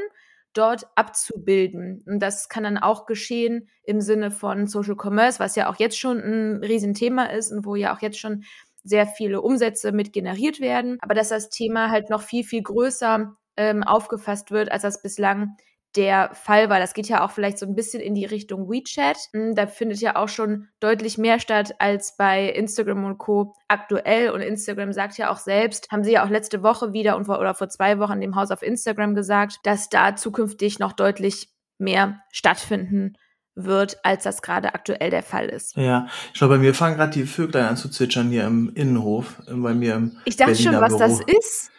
dort 0.55 0.87
abzubilden. 0.95 2.03
Und 2.07 2.21
das 2.21 2.49
kann 2.49 2.65
dann 2.65 2.79
auch 2.79 3.07
geschehen 3.07 3.69
im 3.85 4.01
Sinne 4.01 4.31
von 4.31 4.67
Social 4.67 4.97
Commerce, 4.97 5.41
was 5.41 5.57
ja 5.57 5.71
auch 5.71 5.77
jetzt 5.77 5.99
schon 5.99 6.19
ein 6.19 6.65
Riesenthema 6.65 7.25
ist 7.27 7.53
und 7.53 7.65
wo 7.65 7.75
ja 7.75 7.95
auch 7.95 8.01
jetzt 8.01 8.19
schon 8.19 8.45
sehr 8.85 9.07
viele 9.07 9.41
Umsätze 9.41 9.93
mit 9.93 10.13
generiert 10.13 10.61
werden, 10.61 10.99
aber 11.01 11.15
dass 11.15 11.29
das 11.29 11.51
Thema 11.51 11.91
halt 11.91 12.11
noch 12.11 12.23
viel, 12.23 12.45
viel 12.45 12.63
größer 12.63 13.37
ähm, 13.57 13.83
aufgefasst 13.83 14.51
wird, 14.51 14.73
als 14.73 14.83
das 14.83 15.03
bislang 15.03 15.57
der 15.97 16.31
Fall 16.35 16.71
war. 16.71 16.79
Das 16.79 16.95
geht 16.95 17.09
ja 17.09 17.25
auch 17.25 17.31
vielleicht 17.31 17.59
so 17.59 17.67
ein 17.67 17.75
bisschen 17.75 18.01
in 18.01 18.15
die 18.15 18.25
Richtung 18.25 18.69
WeChat. 18.71 19.17
Hm, 19.33 19.55
da 19.55 19.67
findet 19.67 20.01
ja 20.01 20.17
auch 20.17 20.29
schon 20.29 20.69
deutlich 20.81 21.19
mehr 21.19 21.39
statt 21.39 21.75
als 21.79 22.17
bei 22.17 22.49
Instagram 22.49 23.05
und 23.05 23.19
Co. 23.19 23.55
aktuell. 23.69 24.31
Und 24.31 24.41
Instagram 24.41 24.93
sagt 24.93 25.19
ja 25.19 25.31
auch 25.31 25.39
selbst, 25.39 25.89
haben 25.91 26.05
sie 26.05 26.13
ja 26.13 26.25
auch 26.25 26.31
letzte 26.31 26.63
Woche 26.63 26.93
wieder 26.93 27.17
und 27.17 27.27
vor, 27.27 27.39
oder 27.39 27.55
vor 27.55 27.69
zwei 27.69 27.99
Wochen 27.99 28.21
dem 28.21 28.37
Haus 28.37 28.51
auf 28.51 28.63
Instagram 28.63 29.15
gesagt, 29.15 29.59
dass 29.65 29.89
da 29.89 30.17
zukünftig 30.17 30.79
noch 30.79 30.93
deutlich 30.93 31.49
mehr 31.79 32.21
stattfinden 32.31 33.17
wird, 33.55 33.99
als 34.03 34.25
das 34.25 34.41
gerade 34.41 34.75
aktuell 34.75 35.11
der 35.11 35.23
Fall 35.23 35.47
ist. 35.49 35.77
Ja, 35.77 36.07
ich 36.33 36.39
glaube, 36.39 36.55
bei 36.55 36.61
mir 36.61 36.75
fangen 36.75 36.97
gerade 36.97 37.13
die 37.13 37.27
Vöglein 37.27 37.67
an 37.67 37.77
zu 37.77 37.91
zwitschern 37.91 38.31
hier 38.31 38.47
im 38.47 38.73
Innenhof, 38.75 39.43
bei 39.47 39.75
mir 39.75 39.97
im 39.97 40.17
Ich 40.25 40.37
dachte 40.37 40.53
Berliner 40.53 40.73
schon, 40.73 40.81
was 40.81 40.97
Büro. 40.97 40.99
das 41.01 41.21
ist. 41.37 41.71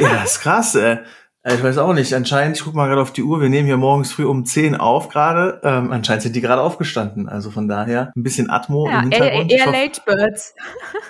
Ja, 0.00 0.22
ist 0.24 0.40
krass, 0.40 0.74
ey. 0.74 0.94
Äh, 0.94 1.04
ich 1.54 1.62
weiß 1.62 1.78
auch 1.78 1.92
nicht. 1.92 2.12
Anscheinend, 2.12 2.56
ich 2.56 2.64
guck 2.64 2.74
mal 2.74 2.88
gerade 2.88 3.00
auf 3.00 3.12
die 3.12 3.22
Uhr, 3.22 3.40
wir 3.40 3.48
nehmen 3.48 3.66
hier 3.66 3.76
morgens 3.76 4.12
früh 4.12 4.24
um 4.24 4.44
10 4.44 4.74
auf 4.74 5.08
gerade. 5.08 5.60
Ähm, 5.62 5.92
anscheinend 5.92 6.22
sind 6.22 6.34
die 6.34 6.40
gerade 6.40 6.60
aufgestanden. 6.60 7.28
Also 7.28 7.50
von 7.50 7.68
daher 7.68 8.12
ein 8.16 8.22
bisschen 8.22 8.50
Atmo 8.50 8.88
ja, 8.88 8.96
im 8.96 9.10
Hintergrund. 9.10 9.52
Eher, 9.52 9.66
eher 9.66 9.72
Late 9.72 10.00
Birds. 10.04 10.54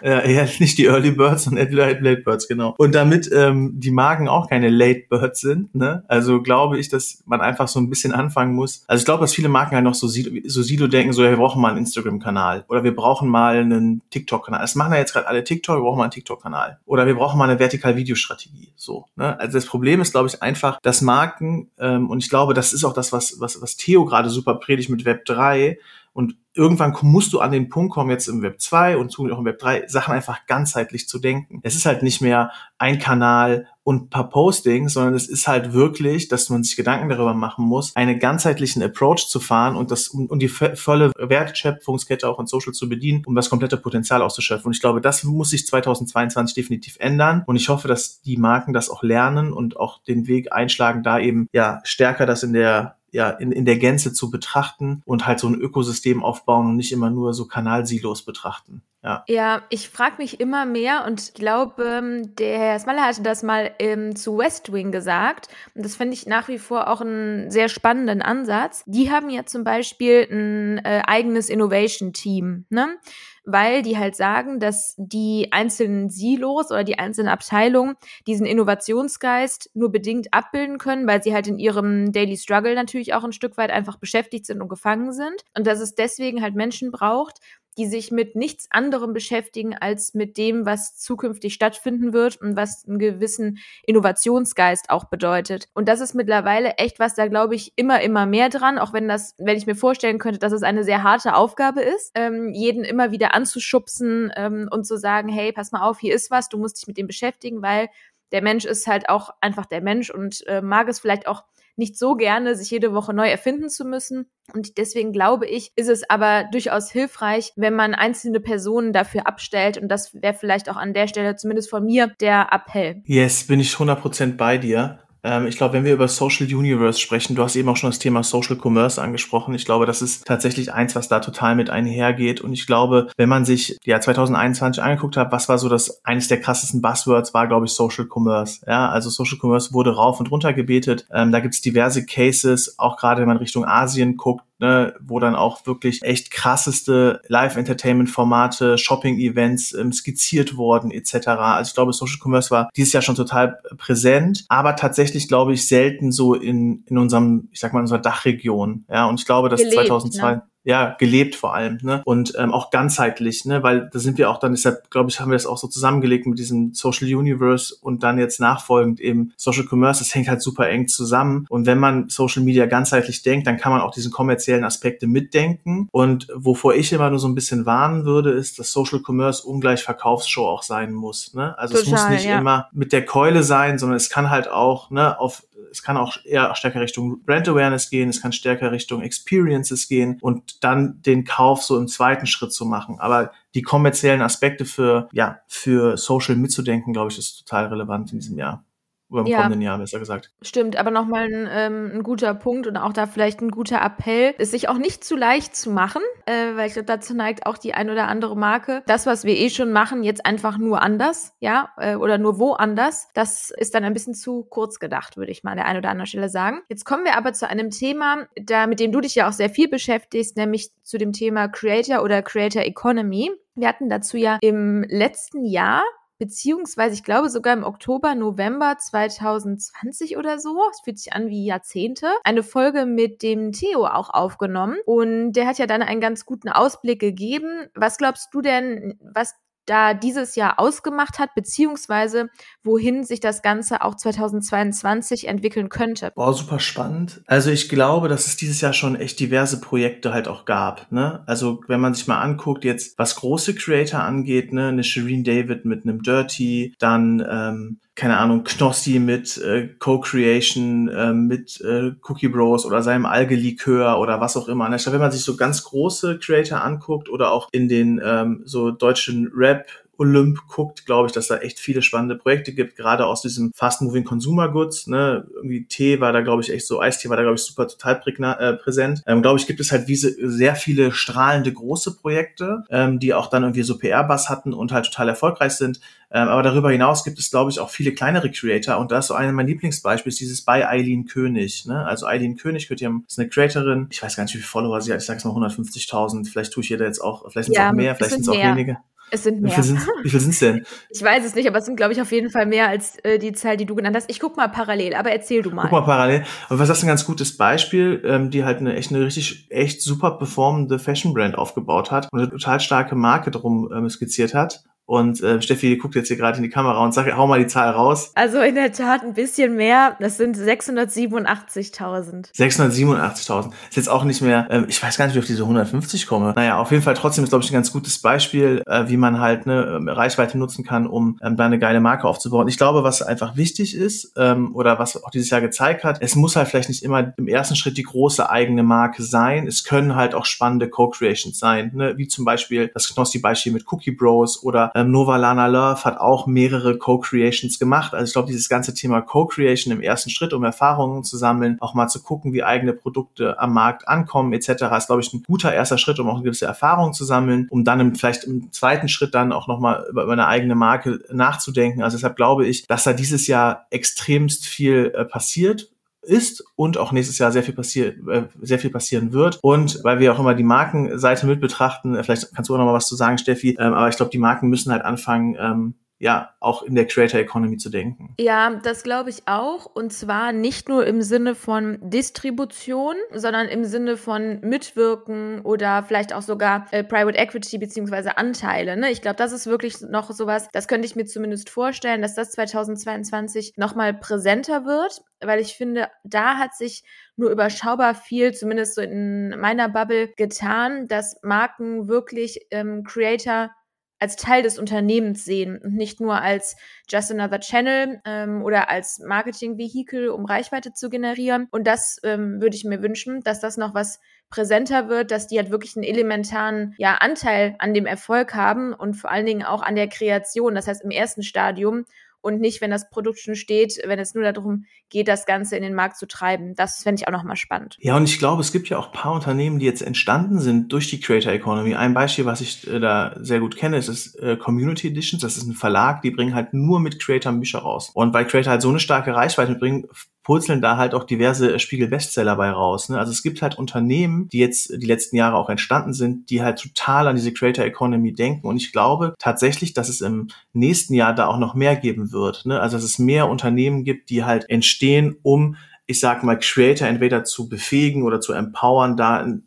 Ja, 0.03 0.21
eher 0.21 0.47
nicht 0.59 0.77
die 0.77 0.87
Early 0.87 1.13
Birds, 1.13 1.45
sondern 1.45 1.67
eher 1.67 2.01
Late 2.01 2.23
Birds, 2.23 2.49
genau. 2.49 2.75
Und 2.77 2.95
damit 2.95 3.31
ähm, 3.33 3.73
die 3.77 3.91
Magen 3.91 4.29
auch 4.29 4.49
keine 4.49 4.69
Late 4.69 5.05
Birds 5.09 5.41
sind, 5.41 5.75
ne? 5.75 6.05
also 6.09 6.43
glaube 6.43 6.79
ich, 6.79 6.89
dass 6.89 7.23
man 7.25 7.41
einfach 7.41 7.69
so 7.69 7.81
ein 7.81 7.89
bisschen 7.89 8.13
anfangen 8.13 8.55
muss. 8.55 8.85
Also 8.87 9.01
ich 9.01 9.05
glaube, 9.07 9.23
dass 9.23 9.35
viele 9.35 9.49
Marken 9.49 9.75
halt 9.75 9.85
noch 9.85 9.95
so, 9.95 10.07
so 10.07 10.63
Silo 10.63 10.87
denken, 10.87 11.13
so 11.13 11.25
ja, 11.25 11.31
wir 11.31 11.37
brauchen 11.37 11.63
mal 11.63 11.71
einen 11.71 11.79
Instagram-Kanal 11.79 12.65
oder 12.69 12.85
wir 12.85 12.95
brauchen 12.95 13.29
mal 13.29 13.57
einen 13.57 14.03
TikTok-Kanal. 14.11 14.61
Das 14.61 14.75
machen 14.75 14.93
ja 14.93 14.99
jetzt 14.99 15.15
gerade 15.15 15.27
alle 15.29 15.45
TikTok, 15.45 15.79
wir 15.79 15.83
brauchen 15.83 15.99
mal 15.99 16.05
einen 16.05 16.13
TikTok-Kanal. 16.13 16.79
Oder 16.85 17.07
wir 17.07 17.15
brauchen 17.15 17.39
mal 17.39 17.49
eine 17.49 17.59
Vertikal-Videostrategie. 17.59 18.69
So, 18.77 19.07
ne? 19.17 19.39
Also 19.41 19.57
das 19.57 19.67
Problem 19.67 20.01
ist, 20.01 20.13
glaube 20.13 20.26
ich, 20.29 20.43
einfach, 20.43 20.81
dass 20.81 21.01
Marken, 21.01 21.71
ähm, 21.79 22.11
und 22.11 22.23
ich 22.23 22.31
glaube, 22.31 22.55
das 22.55 22.73
ist 22.73 22.85
auch 22.85 22.93
das, 22.93 23.13
was, 23.13 23.41
was, 23.41 23.61
was 23.61 23.77
Theo 23.77 24.05
gerade 24.05 24.31
super 24.31 24.57
predigt 24.57 24.91
mit 24.91 25.05
Web 25.05 25.25
3, 25.25 25.79
Und 26.17 26.35
irgendwann 26.55 26.97
musst 27.03 27.35
du 27.35 27.41
an 27.41 27.53
den 27.53 27.69
Punkt 27.69 27.93
kommen, 27.93 28.09
jetzt 28.09 28.27
im 28.27 28.41
Web 28.41 28.59
2 28.59 28.97
und 28.97 29.11
zukünftig 29.11 29.35
auch 29.35 29.41
im 29.41 29.45
Web 29.45 29.59
3, 29.59 29.87
Sachen 29.87 30.15
einfach 30.15 30.47
ganzheitlich 30.47 31.07
zu 31.09 31.19
denken. 31.19 31.61
Es 31.63 31.77
ist 31.77 31.85
halt 31.85 32.03
nicht 32.03 32.23
mehr 32.23 32.53
ein 32.79 32.99
Kanal 32.99 33.67
und 33.83 34.05
ein 34.05 34.09
paar 34.09 34.31
Postings, 34.31 34.95
sondern 34.95 35.13
es 35.13 35.29
ist 35.29 35.47
halt 35.47 35.75
wirklich, 35.75 36.29
dass 36.29 36.49
man 36.49 36.63
sich 36.63 36.75
Gedanken 36.75 37.11
darüber 37.11 37.35
machen 37.35 37.67
muss, 37.67 37.95
einen 37.95 38.19
ganzheitlichen 38.19 38.83
Approach 38.83 39.29
zu 39.29 39.41
fahren 39.41 39.77
und 39.77 39.91
das 39.91 40.09
und 40.09 40.39
die 40.41 40.49
volle 40.49 41.13
Wertschöpfungskette 41.19 42.27
auch 42.27 42.41
in 42.41 42.47
Social 42.47 42.73
zu 42.73 42.89
bedienen, 42.89 43.23
um 43.27 43.35
das 43.35 43.51
komplette 43.51 43.77
Potenzial 43.77 44.23
auszuschöpfen. 44.23 44.69
Und 44.69 44.73
ich 44.73 44.81
glaube, 44.81 45.03
das 45.03 45.23
muss 45.23 45.51
sich 45.51 45.67
2022 45.67 46.55
definitiv 46.55 46.97
ändern. 46.99 47.45
Und 47.47 47.57
ich 47.57 47.69
hoffe, 47.69 47.89
dass 47.89 48.23
die 48.23 48.39
Marken 48.39 48.73
das 48.73 48.89
auch 48.89 49.03
lernen 49.03 49.53
und 49.53 49.77
auch 49.77 50.03
den 50.03 50.27
Weg 50.27 50.51
einschlagen, 50.51 51.03
da 51.03 51.19
eben 51.19 51.51
ja 51.53 51.81
stärker 51.85 52.25
das 52.25 52.43
in 52.43 52.55
der 52.55 52.97
ja, 53.17 53.31
in, 53.31 53.51
in 53.51 53.65
der 53.65 53.79
Gänze 53.79 54.13
zu 54.13 54.31
betrachten 54.31 55.01
und 55.07 55.27
halt 55.27 55.41
so 55.41 55.49
ein 55.49 55.55
Ökosystem 55.55 56.23
aufbauen 56.23 56.67
und 56.67 56.77
nicht 56.77 56.93
immer 56.93 57.09
nur 57.09 57.33
so 57.33 57.47
Kanalsilos 57.47 58.27
betrachten. 58.27 58.83
Ja, 59.03 59.25
ja 59.27 59.63
ich 59.71 59.89
frage 59.89 60.17
mich 60.19 60.39
immer 60.39 60.67
mehr 60.67 61.07
und 61.07 61.35
glaube, 61.35 61.83
ähm, 61.83 62.37
der 62.37 62.59
Herr 62.59 62.79
Smaller 62.79 63.07
hatte 63.07 63.23
das 63.23 63.43
mal 63.43 63.71
ähm, 63.79 64.17
zu 64.17 64.37
West 64.37 64.71
Wing 64.71 64.93
gesagt. 64.93 65.49
Und 65.75 65.83
das 65.87 65.97
finde 65.97 66.13
ich 66.13 66.27
nach 66.27 66.49
wie 66.49 66.59
vor 66.59 66.91
auch 66.91 67.01
einen 67.01 67.51
sehr 67.51 67.71
spannenden 67.71 68.21
Ansatz. 68.21 68.83
Die 68.85 69.11
haben 69.11 69.31
ja 69.31 69.47
zum 69.47 69.65
Beispiel 69.65 70.29
ein 70.31 70.85
äh, 70.85 71.03
eigenes 71.07 71.49
Innovation-Team, 71.49 72.67
ne? 72.69 72.99
Weil 73.47 73.83
die 73.83 73.97
halt 73.97 74.17
sagen, 74.17 74.59
dass 74.61 74.95
die 74.99 75.49
einzelnen 75.53 76.11
Silos 76.11 76.71
oder 76.71 76.85
die 76.85 76.99
einzelnen 76.99 77.29
Abteilungen 77.29 77.95
diesen 78.27 78.45
Innovationsgeist 78.45 79.71
nur 79.75 79.91
bedingt 79.91 80.35
abbilden 80.35 80.79
können, 80.79 81.07
weil 81.07 81.23
sie 81.23 81.33
halt 81.33 81.47
in 81.47 81.59
ihrem 81.59 82.13
Daily 82.13 82.37
Struggle 82.37 82.75
natürlich 82.75 83.15
auch 83.15 83.25
ein 83.25 83.33
Stück 83.33 83.57
weit 83.57 83.71
einfach 83.71 83.99
beschäftigt 83.99 84.47
sind 84.47 84.61
und 84.61 84.69
gefangen 84.69 85.13
sind. 85.13 85.45
Und 85.57 85.67
dass 85.67 85.81
es 85.81 85.95
deswegen 85.95 86.43
halt 86.43 86.57
Menschen 86.57 86.91
braucht, 86.91 87.39
die 87.77 87.87
sich 87.87 88.11
mit 88.11 88.37
nichts 88.37 88.69
anderem 88.71 89.13
beschäftigen 89.13 89.75
als 89.75 90.15
mit 90.15 90.37
dem, 90.37 90.67
was 90.67 90.97
zukünftig 90.97 91.55
stattfinden 91.55 92.13
wird 92.13 92.41
und 92.41 92.57
was 92.57 92.87
einen 92.87 92.99
gewissen 92.99 93.59
Innovationsgeist 93.85 94.91
auch 94.91 95.05
bedeutet. 95.05 95.69
Und 95.75 95.89
das 95.89 96.01
ist 96.01 96.15
mittlerweile 96.15 96.75
echt 96.75 96.99
was, 96.99 97.15
da 97.15 97.27
glaube 97.27 97.55
ich 97.55 97.73
immer, 97.77 98.01
immer 98.01 98.27
mehr 98.27 98.49
dran, 98.49 98.79
auch 98.79 98.93
wenn 98.93 99.09
das, 99.09 99.35
wenn 99.39 99.57
ich 99.57 99.67
mir 99.67 99.77
vorstellen 99.77 100.19
könnte, 100.19 100.39
dass 100.39 100.53
es 100.53 100.63
eine 100.63 100.85
sehr 100.85 101.03
harte 101.03 101.35
Aufgabe 101.35 101.83
ist, 101.83 102.13
ähm, 102.15 102.53
jeden 102.53 102.85
immer 102.85 103.11
wieder 103.11 103.35
anzuschubsen 103.35 104.33
ähm, 104.37 104.69
und 104.71 104.87
zu 104.87 104.97
sagen, 104.97 105.29
hey, 105.29 105.53
pass 105.53 105.73
mal 105.73 105.83
auf, 105.83 105.99
hier 105.99 106.15
ist 106.15 106.31
was, 106.31 106.49
du 106.49 106.59
musst 106.59 106.79
dich 106.79 106.87
mit 106.87 106.97
dem 106.97 107.07
beschäftigen, 107.07 107.63
weil 107.63 107.89
der 108.33 108.43
Mensch 108.43 108.65
ist 108.65 108.87
halt 108.87 109.09
auch 109.09 109.31
einfach 109.41 109.67
der 109.67 109.81
Mensch 109.81 110.11
und 110.11 110.47
äh, 110.47 110.61
mag 110.61 110.89
es 110.89 110.99
vielleicht 110.99 111.29
auch 111.29 111.45
nicht 111.77 111.99
so 111.99 112.15
gerne, 112.15 112.55
sich 112.55 112.71
jede 112.71 112.93
Woche 112.93 113.15
neu 113.15 113.29
erfinden 113.29 113.69
zu 113.69 113.85
müssen. 113.85 114.27
Und 114.55 114.79
deswegen 114.79 115.13
glaube 115.13 115.47
ich, 115.47 115.73
ist 115.77 115.89
es 115.89 116.09
aber 116.09 116.45
durchaus 116.51 116.91
hilfreich, 116.91 117.53
wenn 117.57 117.75
man 117.75 117.95
einzelne 117.95 118.41
Personen 118.41 118.93
dafür 118.93 119.27
abstellt. 119.27 119.79
Und 119.79 119.89
das 119.89 120.15
wäre 120.15 120.35
vielleicht 120.35 120.71
auch 120.71 120.77
an 120.77 120.95
der 120.95 121.09
Stelle 121.09 121.37
zumindest 121.37 121.71
von 121.71 121.85
mir 121.85 122.09
der 122.21 122.49
Appell. 122.53 123.03
Yes, 123.05 123.47
bin 123.47 123.61
ich 123.61 123.75
100% 123.75 124.37
bei 124.37 124.59
dir. 124.59 125.06
Ähm, 125.27 125.49
ich 125.49 125.57
glaube, 125.57 125.75
wenn 125.75 125.85
wir 125.85 125.93
über 125.93 126.07
Social 126.07 126.47
Universe 126.47 127.01
sprechen, 127.01 127.35
du 127.35 127.43
hast 127.43 127.57
eben 127.57 127.69
auch 127.69 127.77
schon 127.77 127.91
das 127.91 127.99
Thema 127.99 128.23
Social 128.23 128.57
Commerce 128.57 129.03
angesprochen. 129.03 129.55
Ich 129.55 129.65
glaube, 129.65 129.85
das 129.85 130.01
ist 130.01 130.25
tatsächlich 130.25 130.73
eins, 130.73 130.95
was 130.95 131.09
da 131.09 131.19
total 131.19 131.57
mit 131.57 131.69
einhergeht. 131.69 132.41
Und 132.41 132.53
ich 132.53 132.67
glaube, 132.67 133.09
wenn 133.17 133.29
man 133.29 133.45
sich 133.45 133.77
ja 133.85 134.01
2021 134.01 134.81
angeguckt 134.81 135.17
hat, 135.17 135.33
was 135.33 135.49
war 135.49 135.59
so 135.59 135.69
das 135.69 136.05
eines 136.05 136.29
der 136.29 136.41
krassesten 136.41 136.81
Buzzwords, 136.81 137.35
war 137.35 137.49
glaube 137.49 137.67
ich 137.67 137.73
Social 137.73 138.07
Commerce. 138.09 138.61
Ja, 138.69 138.89
also 138.89 139.11
Social 139.11 139.39
Commerce 139.41 139.73
wurde 139.73 139.97
rauf 139.97 140.21
und 140.21 140.31
runter 140.31 140.53
gebetet. 140.53 141.07
Ähm, 141.13 141.33
da 141.33 141.41
gibt's 141.41 141.61
diverse 141.61 142.07
Cases, 142.07 142.79
auch 142.79 142.97
gerade 142.97 143.21
wenn 143.21 143.29
man 143.29 143.39
Richtung 143.39 143.65
Asien 143.65 144.17
guckt, 144.17 144.45
ne, 144.59 144.95
wo 145.01 145.21
dann 145.21 145.35
auch 145.35 145.67
wirklich 145.67 146.03
echt 146.03 146.31
krasseste 146.31 147.21
Live-Entertainment-Formate, 147.29 148.79
Shopping-Events 148.79 149.75
ähm, 149.75 149.93
skizziert 149.93 150.57
wurden 150.57 150.91
etc. 150.91 151.29
Also 151.29 151.69
ich 151.71 151.75
glaube, 151.75 151.93
Social 151.93 152.19
Commerce 152.23 152.51
war 152.51 152.71
dieses 152.77 152.93
Jahr 152.93 153.03
schon 153.03 153.15
total 153.15 153.59
präsent, 153.77 154.45
aber 154.49 154.77
tatsächlich 154.77 155.29
glaube 155.29 155.53
ich 155.53 155.69
selten 155.69 156.13
so 156.13 156.35
in, 156.35 156.85
in 156.87 156.99
unserem, 156.99 157.49
ich 157.53 157.61
sag 157.61 157.73
mal, 157.73 157.81
in 157.81 157.85
unserer 157.85 158.01
Dachregion. 158.01 158.85
Ja, 158.89 159.07
und 159.07 159.21
ich 159.21 159.27
glaube, 159.27 159.49
dass 159.49 159.61
Gelebt, 159.61 159.87
2002 159.87 160.35
ne? 160.35 160.43
Ja, 160.67 160.97
gelebt 160.99 161.37
vor 161.37 161.55
allem, 161.55 161.79
ne? 161.83 162.03
Und 162.05 162.33
ähm, 162.37 162.53
auch 162.53 162.71
ganzheitlich, 162.71 163.45
ne? 163.45 163.63
Weil 163.63 163.89
da 163.93 164.01
sind 164.01 164.19
wir 164.19 164.29
auch 164.29 164.41
dann, 164.41 164.51
deshalb, 164.51 164.91
glaube 164.91 165.11
ich, 165.11 165.21
haben 165.21 165.31
wir 165.31 165.37
das 165.37 165.47
auch 165.47 165.59
so 165.59 165.69
zusammengelegt 165.69 166.27
mit 166.27 166.41
diesem 166.41 166.75
Social 166.75 167.07
Universe 167.07 167.73
und 167.81 168.03
dann 168.03 168.19
jetzt 168.19 168.41
nachfolgend 168.41 168.99
eben 168.99 169.33
Social 169.37 169.65
Commerce, 169.65 170.01
das 170.01 170.13
hängt 170.13 170.27
halt 170.27 170.43
super 170.43 170.69
eng 170.69 170.89
zusammen. 170.89 171.47
Und 171.49 171.67
wenn 171.67 171.79
man 171.79 172.09
Social 172.09 172.43
Media 172.43 172.67
ganzheitlich 172.67 173.23
denkt, 173.23 173.47
dann 173.47 173.59
kann 173.59 173.71
man 173.71 173.81
auch 173.81 173.93
diesen 173.93 174.11
kommerziellen 174.11 174.65
Aspekte 174.65 175.07
mitdenken. 175.07 175.89
Und 175.93 176.27
wovor 176.35 176.75
ich 176.75 176.93
immer 176.93 177.11
nur 177.11 177.21
so 177.21 177.29
ein 177.29 177.37
bisschen 177.37 177.65
warnen 177.65 178.05
würde, 178.05 178.33
ist, 178.33 178.59
dass 178.59 178.73
Social 178.73 179.01
Commerce 179.07 179.47
ungleich 179.47 179.85
Verkaufsshow 179.85 180.49
auch 180.49 180.65
sein 180.65 180.93
muss. 180.93 181.33
Ne? 181.33 181.57
Also 181.61 181.77
Total, 181.77 181.85
es 181.85 181.91
muss 181.91 182.11
nicht 182.11 182.25
ja. 182.25 182.41
immer 182.41 182.67
mit 182.73 182.93
der 182.93 183.05
Keule 183.05 183.45
sein, 183.45 183.79
sondern 183.79 183.99
es 183.99 184.11
kann 184.11 184.31
halt 184.31 184.49
auch 184.49 184.91
ne, 184.91 185.21
auf 185.21 185.45
es 185.77 185.83
kann 185.83 185.97
auch 185.97 186.17
eher 186.25 186.55
stärker 186.55 186.81
Richtung 186.81 187.23
Brand 187.25 187.49
Awareness 187.49 187.91
gehen, 187.91 188.09
es 188.09 188.23
kann 188.23 188.33
stärker 188.33 188.73
Richtung 188.73 189.03
Experiences 189.03 189.89
gehen 189.89 190.19
und 190.21 190.65
dann 190.65 191.03
den 191.03 191.25
Kauf 191.25 191.63
so 191.63 191.77
im 191.77 191.87
zweiten 191.87 192.27
Schritt 192.27 192.53
zu 192.53 192.65
machen. 192.65 192.99
Aber 192.99 193.31
die 193.55 193.63
kommerziellen 193.63 194.23
Aspekte 194.23 194.65
für, 194.65 195.09
ja, 195.13 195.41
für 195.49 195.97
Social 195.99 196.37
mitzudenken, 196.37 196.93
glaube 196.93 197.11
ich, 197.11 197.19
ist 197.19 197.47
total 197.47 197.67
relevant 197.67 198.13
in 198.13 198.19
diesem 198.19 198.39
Jahr. 198.39 198.65
Oder 199.09 199.21
im 199.23 199.27
ja, 199.29 199.39
kommenden 199.39 199.63
Jahr, 199.63 199.79
besser 199.79 199.99
gesagt. 199.99 200.33
Stimmt, 200.43 200.77
aber 200.77 200.91
nochmal 200.91 201.27
ein, 201.27 201.49
ähm, 201.51 201.91
ein 201.95 202.03
guter 202.03 202.35
Punkt 202.35 202.67
und 202.67 202.77
auch 202.77 202.93
da 202.93 203.07
vielleicht 203.07 203.41
ein 203.41 203.51
guter 203.51 203.81
Appell, 203.81 204.35
ist 204.39 204.51
sich 204.51 204.69
auch 204.69 204.79
nicht 204.79 205.05
zu 205.05 205.17
leicht 205.17 205.55
zu 205.55 205.71
machen, 205.71 206.03
äh, 206.27 206.57
weil 206.57 206.67
ich 206.67 206.73
glaube, 206.73 206.87
dazu 206.87 207.15
neigt 207.15 207.47
auch 207.47 207.57
die 207.57 207.75
ein 207.75 207.89
oder 207.91 208.09
andere 208.09 208.37
Marke. 208.37 208.83
Das, 208.87 209.07
was 209.07 209.25
wir 209.25 209.37
eh 209.37 209.51
schon 209.51 209.71
machen, 209.71 210.03
jetzt 210.03 210.27
einfach 210.27 210.59
nur 210.59 210.83
anders, 210.83 211.35
ja, 211.39 211.71
äh, 211.77 211.95
oder 211.95 212.19
nur 212.19 212.41
woanders, 212.41 213.09
das 213.15 213.51
ist 213.51 213.75
dann 213.75 213.85
ein 213.85 213.95
bisschen 213.95 214.15
zu 214.15 214.45
kurz 214.45 214.81
gedacht, 214.81 215.17
würde 215.17 215.31
ich 215.31 215.45
mal 215.45 215.53
an 215.53 215.59
der 215.59 215.67
einen 215.67 215.79
oder 215.79 215.91
anderen 215.91 216.07
Stelle 216.07 216.29
sagen. 216.29 216.63
Jetzt 216.69 216.85
kommen 216.85 217.05
wir 217.05 217.17
aber 217.17 217.33
zu 217.33 217.49
einem 217.49 217.71
Thema, 217.71 218.27
da, 218.35 218.67
mit 218.67 218.81
dem 218.81 218.91
du 218.91 219.01
dich 219.01 219.15
ja 219.15 219.29
auch 219.29 219.33
sehr 219.33 219.51
viel 219.51 219.69
beschäftigst, 219.69 220.37
nämlich 220.37 220.71
zu 220.83 220.99
dem 220.99 221.13
Thema 221.13 221.49
Creator 221.49 222.03
oder 222.03 222.23
Creator 222.23 222.63
Economy. 222.63 223.31
Wir 223.55 223.69
hatten 223.69 223.89
dazu 223.89 224.17
ja 224.17 224.39
im 224.43 224.83
letzten 224.89 225.45
Jahr 225.45 225.83
beziehungsweise 226.19 226.95
ich 226.95 227.05
glaube 227.05 227.31
sogar 227.31 227.53
im 227.53 227.65
Oktober, 227.65 228.15
November 228.15 228.77
2020 228.79 230.17
oder 230.17 230.39
so, 230.39 230.61
es 230.71 230.81
fühlt 230.81 230.99
sich 230.99 231.13
an 231.13 231.29
wie 231.29 231.45
Jahrzehnte, 231.45 232.09
eine 232.25 232.43
Folge 232.43 232.87
mit 232.87 233.23
dem 233.23 233.53
Theo 233.53 233.87
auch 233.87 234.11
aufgenommen. 234.11 234.77
Und 234.87 235.33
der 235.33 235.47
hat 235.47 235.59
ja 235.59 235.67
dann 235.67 235.83
einen 235.83 236.01
ganz 236.01 236.27
guten 236.27 236.49
Ausblick 236.49 237.01
gegeben. 237.01 237.69
Was 237.75 237.99
glaubst 237.99 238.33
du 238.33 238.41
denn, 238.41 238.99
was 239.01 239.35
da 239.67 239.95
dieses 239.95 240.37
Jahr 240.37 240.59
ausgemacht 240.59 241.19
hat, 241.19 241.35
beziehungsweise 241.35 242.29
wohin 242.63 243.05
sich 243.05 243.21
das 243.21 243.43
Ganze 243.43 243.83
auch 243.83 243.97
2022 243.97 245.29
entwickeln 245.29 245.69
könnte. 245.69 246.13
Boah, 246.15 246.33
super 246.33 246.61
spannend. 246.61 247.23
Also 247.27 247.51
ich 247.51 247.69
glaube, 247.69 248.09
dass 248.09 248.27
es 248.27 248.37
dieses 248.37 248.61
Jahr 248.61 248.73
schon 248.73 248.97
echt 248.97 249.21
diverse 249.21 249.61
Projekte 249.61 250.13
halt 250.13 250.29
auch 250.29 250.45
gab. 250.45 250.91
Ne? 250.91 251.23
Also 251.27 251.61
wenn 251.69 251.81
man 251.81 251.95
sich 251.95 252.07
mal 252.07 252.21
anguckt, 252.21 252.65
jetzt 252.65 252.99
was 252.99 253.17
große 253.17 253.55
Creator 253.55 254.01
angeht, 254.01 254.53
ne, 254.53 254.69
eine 254.69 254.85
Shireen 254.85 255.25
David 255.25 255.65
mit 255.65 255.85
einem 255.85 256.03
Dirty, 256.03 256.75
dann 256.79 257.25
ähm, 257.29 257.81
keine 257.97 258.19
Ahnung, 258.19 258.45
Knossi 258.45 258.99
mit 258.99 259.39
äh, 259.39 259.69
Co-Creation, 259.79 260.89
äh, 260.89 261.15
mit 261.15 261.63
äh, 261.63 261.93
Cookie 262.07 262.29
Bros 262.29 262.67
oder 262.67 262.83
seinem 262.83 263.07
Algelikör 263.07 263.99
oder 263.99 264.21
was 264.21 264.37
auch 264.37 264.49
immer. 264.49 264.69
Glaube, 264.69 264.93
wenn 264.93 265.01
man 265.01 265.11
sich 265.13 265.25
so 265.25 265.35
ganz 265.35 265.65
große 265.65 266.19
Creator 266.19 266.63
anguckt 266.63 267.09
oder 267.09 267.33
auch 267.33 267.49
in 267.53 267.69
den 267.69 268.01
ähm, 268.05 268.43
so 268.45 268.71
deutschen 268.71 269.33
Rap 269.35 269.67
Olymp 269.99 270.47
guckt, 270.49 270.87
glaube 270.87 271.07
ich, 271.07 271.13
dass 271.13 271.29
da 271.29 271.39
echt 271.39 271.59
viele 271.59 271.83
spannende 271.83 272.17
Projekte 272.17 272.53
gibt, 272.53 272.77
gerade 272.77 273.07
aus 273.07 273.23
diesem 273.23 273.53
Fast-Moving 273.55 274.05
Consumer 274.05 274.49
Goods. 274.49 274.87
Ne? 274.87 275.27
Irgendwie 275.35 275.67
Tee 275.67 276.01
war 276.01 276.13
da, 276.13 276.21
glaube 276.21 276.43
ich, 276.43 276.53
echt 276.53 276.67
so, 276.67 276.81
Eistee 276.81 277.09
war 277.09 277.17
da, 277.17 277.23
glaube 277.23 277.37
ich, 277.37 277.43
super 277.43 277.69
total 277.69 278.03
äh, 278.07 278.53
präsent. 278.55 279.03
Ähm, 279.07 279.23
glaube 279.23 279.39
ich, 279.39 279.47
gibt 279.47 279.61
es 279.61 279.73
halt 279.73 279.89
diese 279.89 280.15
sehr 280.29 280.55
viele 280.55 280.93
strahlende 280.93 281.53
große 281.53 281.97
Projekte, 281.97 282.65
ähm, 282.71 282.99
die 282.99 283.15
auch 283.15 283.29
dann 283.29 283.43
irgendwie 283.43 283.63
so 283.63 283.79
PR-Bass 283.79 284.29
hatten 284.29 284.53
und 284.53 284.73
halt 284.73 284.87
total 284.87 285.09
erfolgreich 285.09 285.53
sind. 285.53 285.81
Ähm, 286.11 286.29
aber 286.29 286.43
darüber 286.43 286.71
hinaus 286.71 287.03
gibt 287.03 287.19
es, 287.19 287.31
glaube 287.31 287.51
ich, 287.51 287.59
auch 287.59 287.69
viele 287.69 287.93
kleinere 287.93 288.31
Creator 288.31 288.79
und 288.79 288.93
da 288.93 288.99
ist 288.99 289.09
so 289.09 289.15
einer 289.15 289.33
meiner 289.33 289.49
Lieblingsbeispiele, 289.49 290.13
ist 290.13 290.21
dieses 290.21 290.43
bei 290.43 290.69
Eileen 290.69 291.07
König. 291.07 291.67
Ne? 291.67 291.85
Also 291.85 292.07
Eileen 292.07 292.37
König, 292.37 292.69
könnt 292.69 292.81
ihr, 292.81 293.01
ist 293.09 293.19
eine 293.19 293.29
Creatorin, 293.29 293.89
ich 293.91 294.03
weiß 294.03 294.15
gar 294.15 294.23
nicht, 294.23 294.35
wie 294.35 294.39
viele 294.39 294.49
Follower 294.49 294.81
sie 294.81 294.93
hat, 294.93 295.01
ich 295.01 295.07
sag's 295.07 295.25
mal 295.25 295.33
150.000, 295.33 296.31
vielleicht 296.31 296.53
tue 296.53 296.63
ich 296.63 296.71
ihr 296.71 296.79
da 296.79 296.85
jetzt 296.85 297.01
auch, 297.01 297.29
vielleicht 297.31 297.47
sind 297.47 297.57
es 297.57 297.59
ja, 297.59 297.71
auch 297.71 297.75
mehr, 297.75 297.97
vielleicht 297.97 298.13
sind 298.13 298.23
es 298.23 298.29
auch 298.29 298.35
weniger. 298.35 298.83
Es 299.11 299.23
sind 299.23 299.41
mehr. 299.41 299.57
Wie 299.57 300.11
viel 300.11 300.21
sind 300.21 300.31
es 300.31 300.39
denn? 300.41 300.65
Ich 300.91 301.03
weiß 301.03 301.25
es 301.25 301.35
nicht, 301.35 301.47
aber 301.47 301.59
es 301.59 301.67
sind, 301.67 301.77
glaube 301.77 301.93
ich, 301.93 302.01
auf 302.01 302.11
jeden 302.11 302.31
Fall 302.31 302.47
mehr 302.47 302.69
als 302.69 302.97
äh, 303.05 303.19
die 303.19 303.33
Zahl, 303.33 303.57
die 303.57 303.67
du 303.67 303.75
genannt 303.75 303.95
hast. 303.97 304.11
Ich 304.11 304.19
guck 304.19 304.37
mal 304.37 304.49
parallel, 304.49 304.95
aber 304.95 305.11
erzähl 305.11 305.43
du 305.43 305.51
mal. 305.51 305.63
Guck 305.63 305.73
mal 305.73 305.83
parallel. 305.83 306.25
Aber 306.49 306.59
was 306.59 306.69
ist 306.69 306.83
ein 306.83 306.89
ganz 306.89 307.05
gutes 307.05 307.37
Beispiel, 307.37 308.03
ähm, 308.05 308.31
die 308.31 308.45
halt 308.45 308.59
eine 308.59 308.75
echt 308.75 308.91
eine 308.91 309.05
richtig, 309.05 309.47
echt 309.51 309.83
super 309.83 310.13
performende 310.13 310.79
Fashion 310.79 311.15
Brand 311.15 311.37
aufgebaut 311.37 311.91
hat 311.91 312.09
und 312.13 312.19
eine 312.19 312.31
total 312.31 312.61
starke 312.61 312.95
Marke 312.95 313.31
drum 313.31 313.71
ähm, 313.73 313.89
skizziert 313.89 314.35
hat 314.35 314.65
Und 314.87 315.21
äh, 315.21 315.43
Steffi 315.43 315.77
guckt 315.77 315.97
jetzt 315.97 316.09
hier 316.09 316.17
gerade 316.17 316.37
in 316.37 316.45
die 316.45 316.49
Kamera 316.49 316.83
und 316.85 316.95
sagt, 316.95 317.15
hau 317.17 317.27
mal 317.27 317.41
die 317.41 317.49
Zahl 317.49 317.71
raus. 317.71 318.13
Also 318.15 318.39
in 318.39 318.55
der 318.55 318.73
Tat 318.73 319.03
ein 319.03 319.15
bisschen 319.15 319.57
mehr. 319.57 319.97
Das 319.99 320.17
sind 320.17 320.37
687.000. 320.37 322.33
687.000. 322.33 323.51
Ist 323.69 323.77
jetzt 323.77 323.89
auch 323.89 324.05
nicht 324.05 324.23
mehr, 324.23 324.47
äh, 324.49 324.63
ich 324.69 324.81
weiß 324.81 324.97
gar 324.97 325.07
nicht, 325.07 325.15
wie 325.15 325.19
ich 325.19 325.25
auf 325.25 325.27
diese 325.27 325.43
150 325.43 326.07
komme. 326.07 326.33
Naja, 326.37 326.59
auf 326.59 326.71
jeden 326.71 326.85
Fall 326.85 326.95
trotzdem 326.95 327.25
ist, 327.25 327.31
glaube 327.31 327.45
ich, 327.45 327.51
ein 327.51 327.55
ganz 327.55 327.73
gutes 327.73 327.99
Beispiel, 327.99 328.63
äh, 328.67 328.85
wie 328.89 328.97
man 328.97 329.21
halt 329.21 329.47
eine 329.47 329.77
ähm, 329.77 329.89
Reichweite 329.89 330.39
nutzen 330.39 330.65
kann, 330.65 330.87
um 330.87 331.19
ähm, 331.21 331.37
da 331.37 331.47
eine 331.47 331.59
geile 331.59 331.81
Marke 331.81 332.07
aufzubauen. 332.07 332.47
Ich 332.47 332.57
glaube, 332.57 332.85
was 332.85 333.03
einfach 333.03 333.37
wichtig 333.37 333.75
ist 333.75 334.13
ähm, 334.17 334.55
oder 334.55 334.79
was 334.79 335.03
auch 335.03 335.11
dieses 335.11 335.31
Jahr 335.31 335.41
gezeigt 335.41 335.83
hat, 335.83 335.99
es 336.01 336.15
muss 336.15 336.37
halt 336.37 336.47
vielleicht 336.47 336.69
nicht 336.69 336.85
immer 336.85 337.13
im 337.17 337.27
ersten 337.27 337.57
Schritt 337.57 337.77
die 337.77 337.83
große 337.83 338.31
eigene 338.31 338.63
Marke 338.63 339.03
sein. 339.03 339.49
Es 339.49 339.65
können 339.65 339.97
halt 339.97 340.15
auch 340.15 340.27
spannende 340.27 340.69
Co-Creations 340.69 341.37
sein, 341.37 341.73
ne? 341.75 341.95
wie 341.97 342.07
zum 342.07 342.25
Beispiel 342.25 342.71
das 342.73 342.95
Knossi-Beispiel 342.95 343.53
mit 343.53 343.65
Cookie 343.73 343.91
Bros 343.91 344.43
oder 344.45 344.71
ähm, 344.77 344.91
Nova 344.91 345.17
Lana 345.17 345.47
Love 345.47 345.85
hat 345.85 345.99
auch 345.99 346.27
mehrere 346.27 346.77
Co-Creations 346.77 347.59
gemacht. 347.59 347.95
Also 347.95 348.05
ich 348.05 348.13
glaube, 348.13 348.29
dieses 348.29 348.51
ganze 348.51 348.75
Thema 348.75 349.01
Co-Creation 349.01 349.73
im 349.73 349.81
ersten 349.81 350.11
Schritt, 350.11 350.35
um 350.35 350.45
Erfahrungen 350.45 351.03
zu 351.03 351.17
sammeln, 351.17 351.57
auch 351.61 351.73
mal 351.73 351.89
zu 351.89 352.03
gucken, 352.03 352.35
wie 352.35 352.45
eigene 352.45 352.75
Produkte 352.75 353.41
am 353.41 353.55
Markt 353.55 353.89
ankommen 353.89 354.35
etc., 354.35 354.49
ist, 354.77 354.89
glaube 354.89 355.01
ich, 355.01 355.13
ein 355.15 355.23
guter 355.27 355.55
erster 355.55 355.79
Schritt, 355.79 355.99
um 355.99 356.11
auch 356.11 356.17
eine 356.17 356.25
gewisse 356.25 356.45
Erfahrung 356.45 356.93
zu 356.93 357.05
sammeln, 357.05 357.47
um 357.49 357.65
dann 357.65 357.81
im, 357.81 357.95
vielleicht 357.95 358.25
im 358.25 358.53
zweiten 358.53 358.89
Schritt 358.89 359.15
dann 359.15 359.33
auch 359.33 359.49
nochmal 359.49 359.87
über, 359.89 360.05
über 360.05 360.13
eine 360.13 360.27
eigene 360.27 360.55
Marke 360.55 361.01
nachzudenken. 361.11 361.83
Also 361.83 361.97
deshalb 361.97 362.17
glaube 362.17 362.47
ich, 362.47 362.67
dass 362.67 362.85
da 362.85 362.93
dieses 362.93 363.27
Jahr 363.27 363.67
extremst 363.71 364.47
viel 364.47 364.93
äh, 364.95 365.07
passiert 365.07 365.71
ist 366.07 366.45
und 366.55 366.79
auch 366.79 366.93
nächstes 366.93 367.19
Jahr 367.19 367.33
sehr 367.33 367.43
viel 367.43 367.55
passiert, 367.55 367.97
äh, 368.09 368.25
sehr 368.41 368.59
viel 368.59 368.71
passieren 368.71 369.13
wird. 369.13 369.39
Und 369.43 369.81
weil 369.85 369.99
wir 369.99 370.13
auch 370.15 370.19
immer 370.19 370.35
die 370.35 370.45
Markenseite 370.45 371.27
mit 371.27 371.41
betrachten, 371.41 371.95
äh, 371.95 372.03
vielleicht 372.03 372.35
kannst 372.35 372.49
du 372.49 372.55
auch 372.55 372.59
noch 372.59 372.67
mal 372.67 372.75
was 372.75 372.89
zu 372.89 372.97
sagen, 372.97 373.19
Steffi, 373.19 373.57
ähm, 373.59 373.75
aber 373.75 373.89
ich 373.89 373.97
glaube, 373.97 374.11
die 374.11 374.19
Marken 374.19 374.49
müssen 374.49 374.73
halt 374.73 374.85
anfangen, 374.85 375.37
ähm, 375.39 375.75
ja, 375.99 376.35
auch 376.41 376.63
in 376.63 376.75
der 376.75 376.87
Creator 376.87 377.21
Economy 377.21 377.57
zu 377.57 377.71
denken. 377.71 378.15
Ja, 378.19 378.51
das 378.63 378.83
glaube 378.83 379.09
ich 379.09 379.23
auch. 379.27 379.65
Und 379.65 379.93
zwar 379.93 380.33
nicht 380.33 380.69
nur 380.69 380.87
im 380.87 381.01
Sinne 381.01 381.35
von 381.35 381.79
Distribution, 381.81 382.97
sondern 383.15 383.49
im 383.49 383.65
Sinne 383.65 383.97
von 383.97 384.41
Mitwirken 384.41 385.41
oder 385.41 385.83
vielleicht 385.83 386.13
auch 386.13 386.21
sogar 386.21 386.67
äh, 386.71 386.85
Private 386.85 387.17
Equity 387.17 387.57
beziehungsweise 387.57 388.19
Anteile. 388.19 388.77
Ne? 388.77 388.91
Ich 388.91 389.01
glaube, 389.01 389.17
das 389.17 389.33
ist 389.33 389.47
wirklich 389.47 389.81
noch 389.81 390.11
sowas, 390.11 390.49
das 390.53 390.69
könnte 390.69 390.87
ich 390.87 390.97
mir 390.97 391.07
zumindest 391.07 391.49
vorstellen, 391.49 392.03
dass 392.03 392.15
das 392.15 392.33
2022 392.33 393.55
nochmal 393.57 393.95
präsenter 393.95 394.67
wird, 394.67 395.01
weil 395.21 395.41
ich 395.41 395.55
finde, 395.55 395.89
da 396.05 396.37
hat 396.37 396.55
sich 396.55 396.85
nur 397.17 397.31
überschaubar 397.31 397.95
viel, 397.95 398.35
zumindest 398.35 398.75
so 398.75 398.83
in 398.83 399.31
meiner 399.41 399.71
Bubble, 399.71 400.09
getan, 400.17 400.89
dass 400.89 401.19
Marken 401.23 401.89
wirklich 401.89 402.47
ähm, 402.51 402.85
Creator 402.85 403.51
als 403.99 404.17
Teil 404.17 404.43
des 404.43 404.59
Unternehmens 404.59 405.25
sehen 405.25 405.59
und 405.63 405.75
nicht 405.75 406.01
nur 406.01 406.21
als 406.21 406.57
just 406.89 407.11
another 407.11 407.41
channel 407.41 408.01
ähm, 408.05 408.43
oder 408.43 408.69
als 408.69 408.99
Marketing-Vehikel, 408.99 410.09
um 410.09 410.25
Reichweite 410.25 410.73
zu 410.73 410.91
generieren. 410.91 411.49
Und 411.51 411.67
das 411.67 411.99
ähm, 412.03 412.41
würde 412.41 412.57
ich 412.57 412.65
mir 412.65 412.83
wünschen, 412.83 413.23
dass 413.23 413.41
das 413.41 413.57
noch 413.57 413.75
was 413.75 414.01
präsenter 414.29 414.89
wird, 414.89 415.11
dass 415.11 415.29
die 415.29 415.39
halt 415.39 415.51
wirklich 415.51 415.77
einen 415.77 415.85
elementaren 415.85 416.75
ja, 416.79 416.97
Anteil 416.97 417.55
an 417.59 417.75
dem 417.75 417.87
Erfolg 417.87 418.35
haben 418.35 418.75
und 418.75 418.95
vor 418.95 419.11
allen 419.11 419.27
Dingen 419.27 419.45
auch 419.45 419.63
an 419.63 419.77
der 419.77 419.89
Kreation, 419.89 420.55
das 420.55 420.67
heißt 420.67 420.83
im 420.83 420.91
ersten 420.91 421.23
Stadium 421.23 421.85
und 422.21 422.41
nicht, 422.41 422.61
wenn 422.61 422.71
das 422.71 422.91
Produkt 422.91 423.21
schon 423.21 423.37
steht, 423.37 423.81
wenn 423.85 423.99
es 423.99 424.15
nur 424.15 424.25
darum 424.25 424.65
geht, 424.91 425.09
das 425.09 425.27
Ganze 425.27 425.57
in 425.57 425.63
den 425.63 425.75
Markt 425.75 425.97
zu 425.97 426.07
treiben. 426.07 426.55
Das 426.55 426.83
fände 426.83 427.01
ich 427.01 427.09
auch 427.09 427.13
nochmal 427.13 427.37
spannend. 427.37 427.77
Ja, 427.81 427.97
und 427.97 428.05
ich 428.05 428.19
glaube, 428.19 428.41
es 428.41 428.53
gibt 428.53 428.69
ja 428.69 428.79
auch 428.79 428.87
ein 428.87 428.93
paar 428.93 429.13
Unternehmen, 429.13 429.59
die 429.59 429.67
jetzt 429.67 429.83
entstanden 429.83 430.41
sind 430.41 430.73
durch 430.73 430.89
die 430.91 431.01
Creator 431.01 431.33
Economy. 431.33 431.75
Ein 431.75 431.95
Beispiel, 431.95 432.25
was 432.25 432.41
ich 432.41 432.67
äh, 432.67 432.81
da 432.81 433.17
sehr 433.21 433.41
gut 433.41 433.57
kenne, 433.57 433.77
ist 433.77 433.89
das 433.89 434.15
äh, 434.17 434.37
Community 434.37 434.89
Editions. 434.89 435.23
Das 435.23 435.37
ist 435.37 435.47
ein 435.47 435.55
Verlag, 435.55 436.03
die 436.03 436.11
bringen 436.11 436.35
halt 436.35 436.53
nur 436.53 436.81
mit 436.81 437.01
Creator 437.01 437.33
Bücher 437.33 437.61
raus. 437.61 437.91
Und 437.95 438.13
weil 438.15 438.27
Creator 438.27 438.53
halt 438.53 438.63
so 438.63 438.71
eine 438.71 438.81
starke 438.81 439.15
Reichweite 439.15 439.55
bringen, 439.55 439.87
purzeln 440.27 440.61
da 440.61 440.77
halt 440.77 440.93
auch 440.93 441.05
diverse 441.05 441.57
Spiegel-Bestseller 441.61 442.35
bei 442.35 442.51
raus. 442.51 442.89
Ne? 442.89 442.99
Also 442.99 443.13
es 443.13 443.23
gibt 443.23 443.43
halt 443.43 443.57
Unternehmen, 443.57 444.29
die 444.29 444.41
jetzt 444.41 444.73
die 444.77 444.87
letzten 444.87 445.15
Jahre 445.15 445.37
auch 445.37 445.49
entstanden 445.49 445.93
sind, 445.93 446.31
die 446.31 446.43
halt 446.43 446.59
total 446.59 447.07
an 447.07 447.15
diese 447.15 447.33
Creator 447.33 447.65
Economy 447.65 448.13
denken. 448.13 448.45
Und 448.49 448.57
ich 448.57 448.73
glaube 448.73 449.15
tatsächlich, 449.21 449.73
dass 449.73 449.89
es 449.89 450.01
im 450.01 450.27
nächsten 450.53 450.95
Jahr 450.95 451.15
da 451.15 451.29
auch 451.29 451.39
noch 451.39 451.55
mehr 451.55 451.77
geben 451.77 452.11
wird. 452.11 452.45
Ne? 452.45 452.61
Also 452.61 452.77
dass 452.77 452.83
es 452.83 452.99
mehr 452.99 453.31
Unternehmen 453.31 453.85
gibt, 453.85 454.11
die 454.11 454.25
halt 454.25 454.51
entstehen, 454.51 455.15
um, 455.23 455.55
ich 455.87 456.01
sag 456.01 456.25
mal, 456.25 456.41
Creator 456.41 456.89
entweder 456.89 457.23
zu 457.23 457.49
befähigen 457.49 458.03
oder 458.03 458.21
zu 458.21 458.33
empowern, 458.33 458.97
da 458.97 459.19
ein 459.19 459.45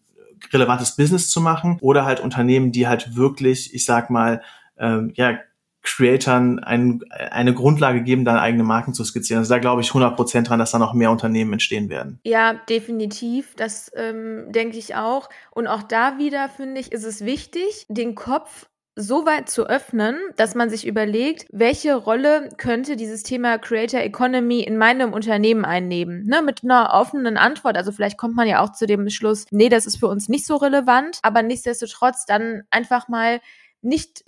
relevantes 0.53 0.95
Business 0.95 1.29
zu 1.29 1.41
machen 1.41 1.77
oder 1.81 2.05
halt 2.05 2.21
Unternehmen, 2.21 2.71
die 2.71 2.87
halt 2.87 3.17
wirklich, 3.17 3.73
ich 3.73 3.83
sag 3.83 4.09
mal, 4.09 4.41
ähm, 4.77 5.11
ja, 5.15 5.39
Creatern 5.81 6.59
ein, 6.59 7.01
eine 7.09 7.53
Grundlage 7.53 8.03
geben, 8.03 8.25
dann 8.25 8.37
eigene 8.37 8.63
Marken 8.63 8.93
zu 8.93 9.03
skizzieren. 9.03 9.39
Also 9.39 9.53
da 9.53 9.59
glaube 9.59 9.81
ich 9.81 9.89
100% 9.89 10.43
dran, 10.43 10.59
dass 10.59 10.71
da 10.71 10.79
noch 10.79 10.93
mehr 10.93 11.11
Unternehmen 11.11 11.53
entstehen 11.53 11.89
werden. 11.89 12.19
Ja, 12.23 12.53
definitiv. 12.53 13.55
Das 13.55 13.91
ähm, 13.95 14.51
denke 14.51 14.77
ich 14.77 14.95
auch. 14.95 15.29
Und 15.51 15.67
auch 15.67 15.83
da 15.83 16.17
wieder, 16.17 16.49
finde 16.49 16.81
ich, 16.81 16.91
ist 16.91 17.05
es 17.05 17.23
wichtig, 17.23 17.85
den 17.89 18.15
Kopf 18.15 18.67
so 19.01 19.25
weit 19.25 19.49
zu 19.49 19.65
öffnen, 19.65 20.17
dass 20.35 20.55
man 20.55 20.69
sich 20.69 20.85
überlegt, 20.85 21.45
welche 21.51 21.95
Rolle 21.95 22.49
könnte 22.57 22.97
dieses 22.97 23.23
Thema 23.23 23.57
Creator 23.57 24.01
Economy 24.01 24.59
in 24.59 24.77
meinem 24.77 25.13
Unternehmen 25.13 25.63
einnehmen. 25.63 26.25
Ne, 26.25 26.41
mit 26.41 26.63
einer 26.63 26.89
offenen 26.93 27.37
Antwort. 27.37 27.77
Also 27.77 27.93
vielleicht 27.93 28.17
kommt 28.17 28.35
man 28.35 28.47
ja 28.47 28.61
auch 28.61 28.73
zu 28.73 28.85
dem 28.85 29.09
Schluss, 29.09 29.45
nee, 29.51 29.69
das 29.69 29.85
ist 29.85 29.97
für 29.97 30.07
uns 30.07 30.27
nicht 30.27 30.45
so 30.45 30.57
relevant, 30.57 31.19
aber 31.21 31.41
nichtsdestotrotz 31.43 32.25
dann 32.25 32.63
einfach 32.71 33.07
mal 33.07 33.39
nicht 33.81 34.25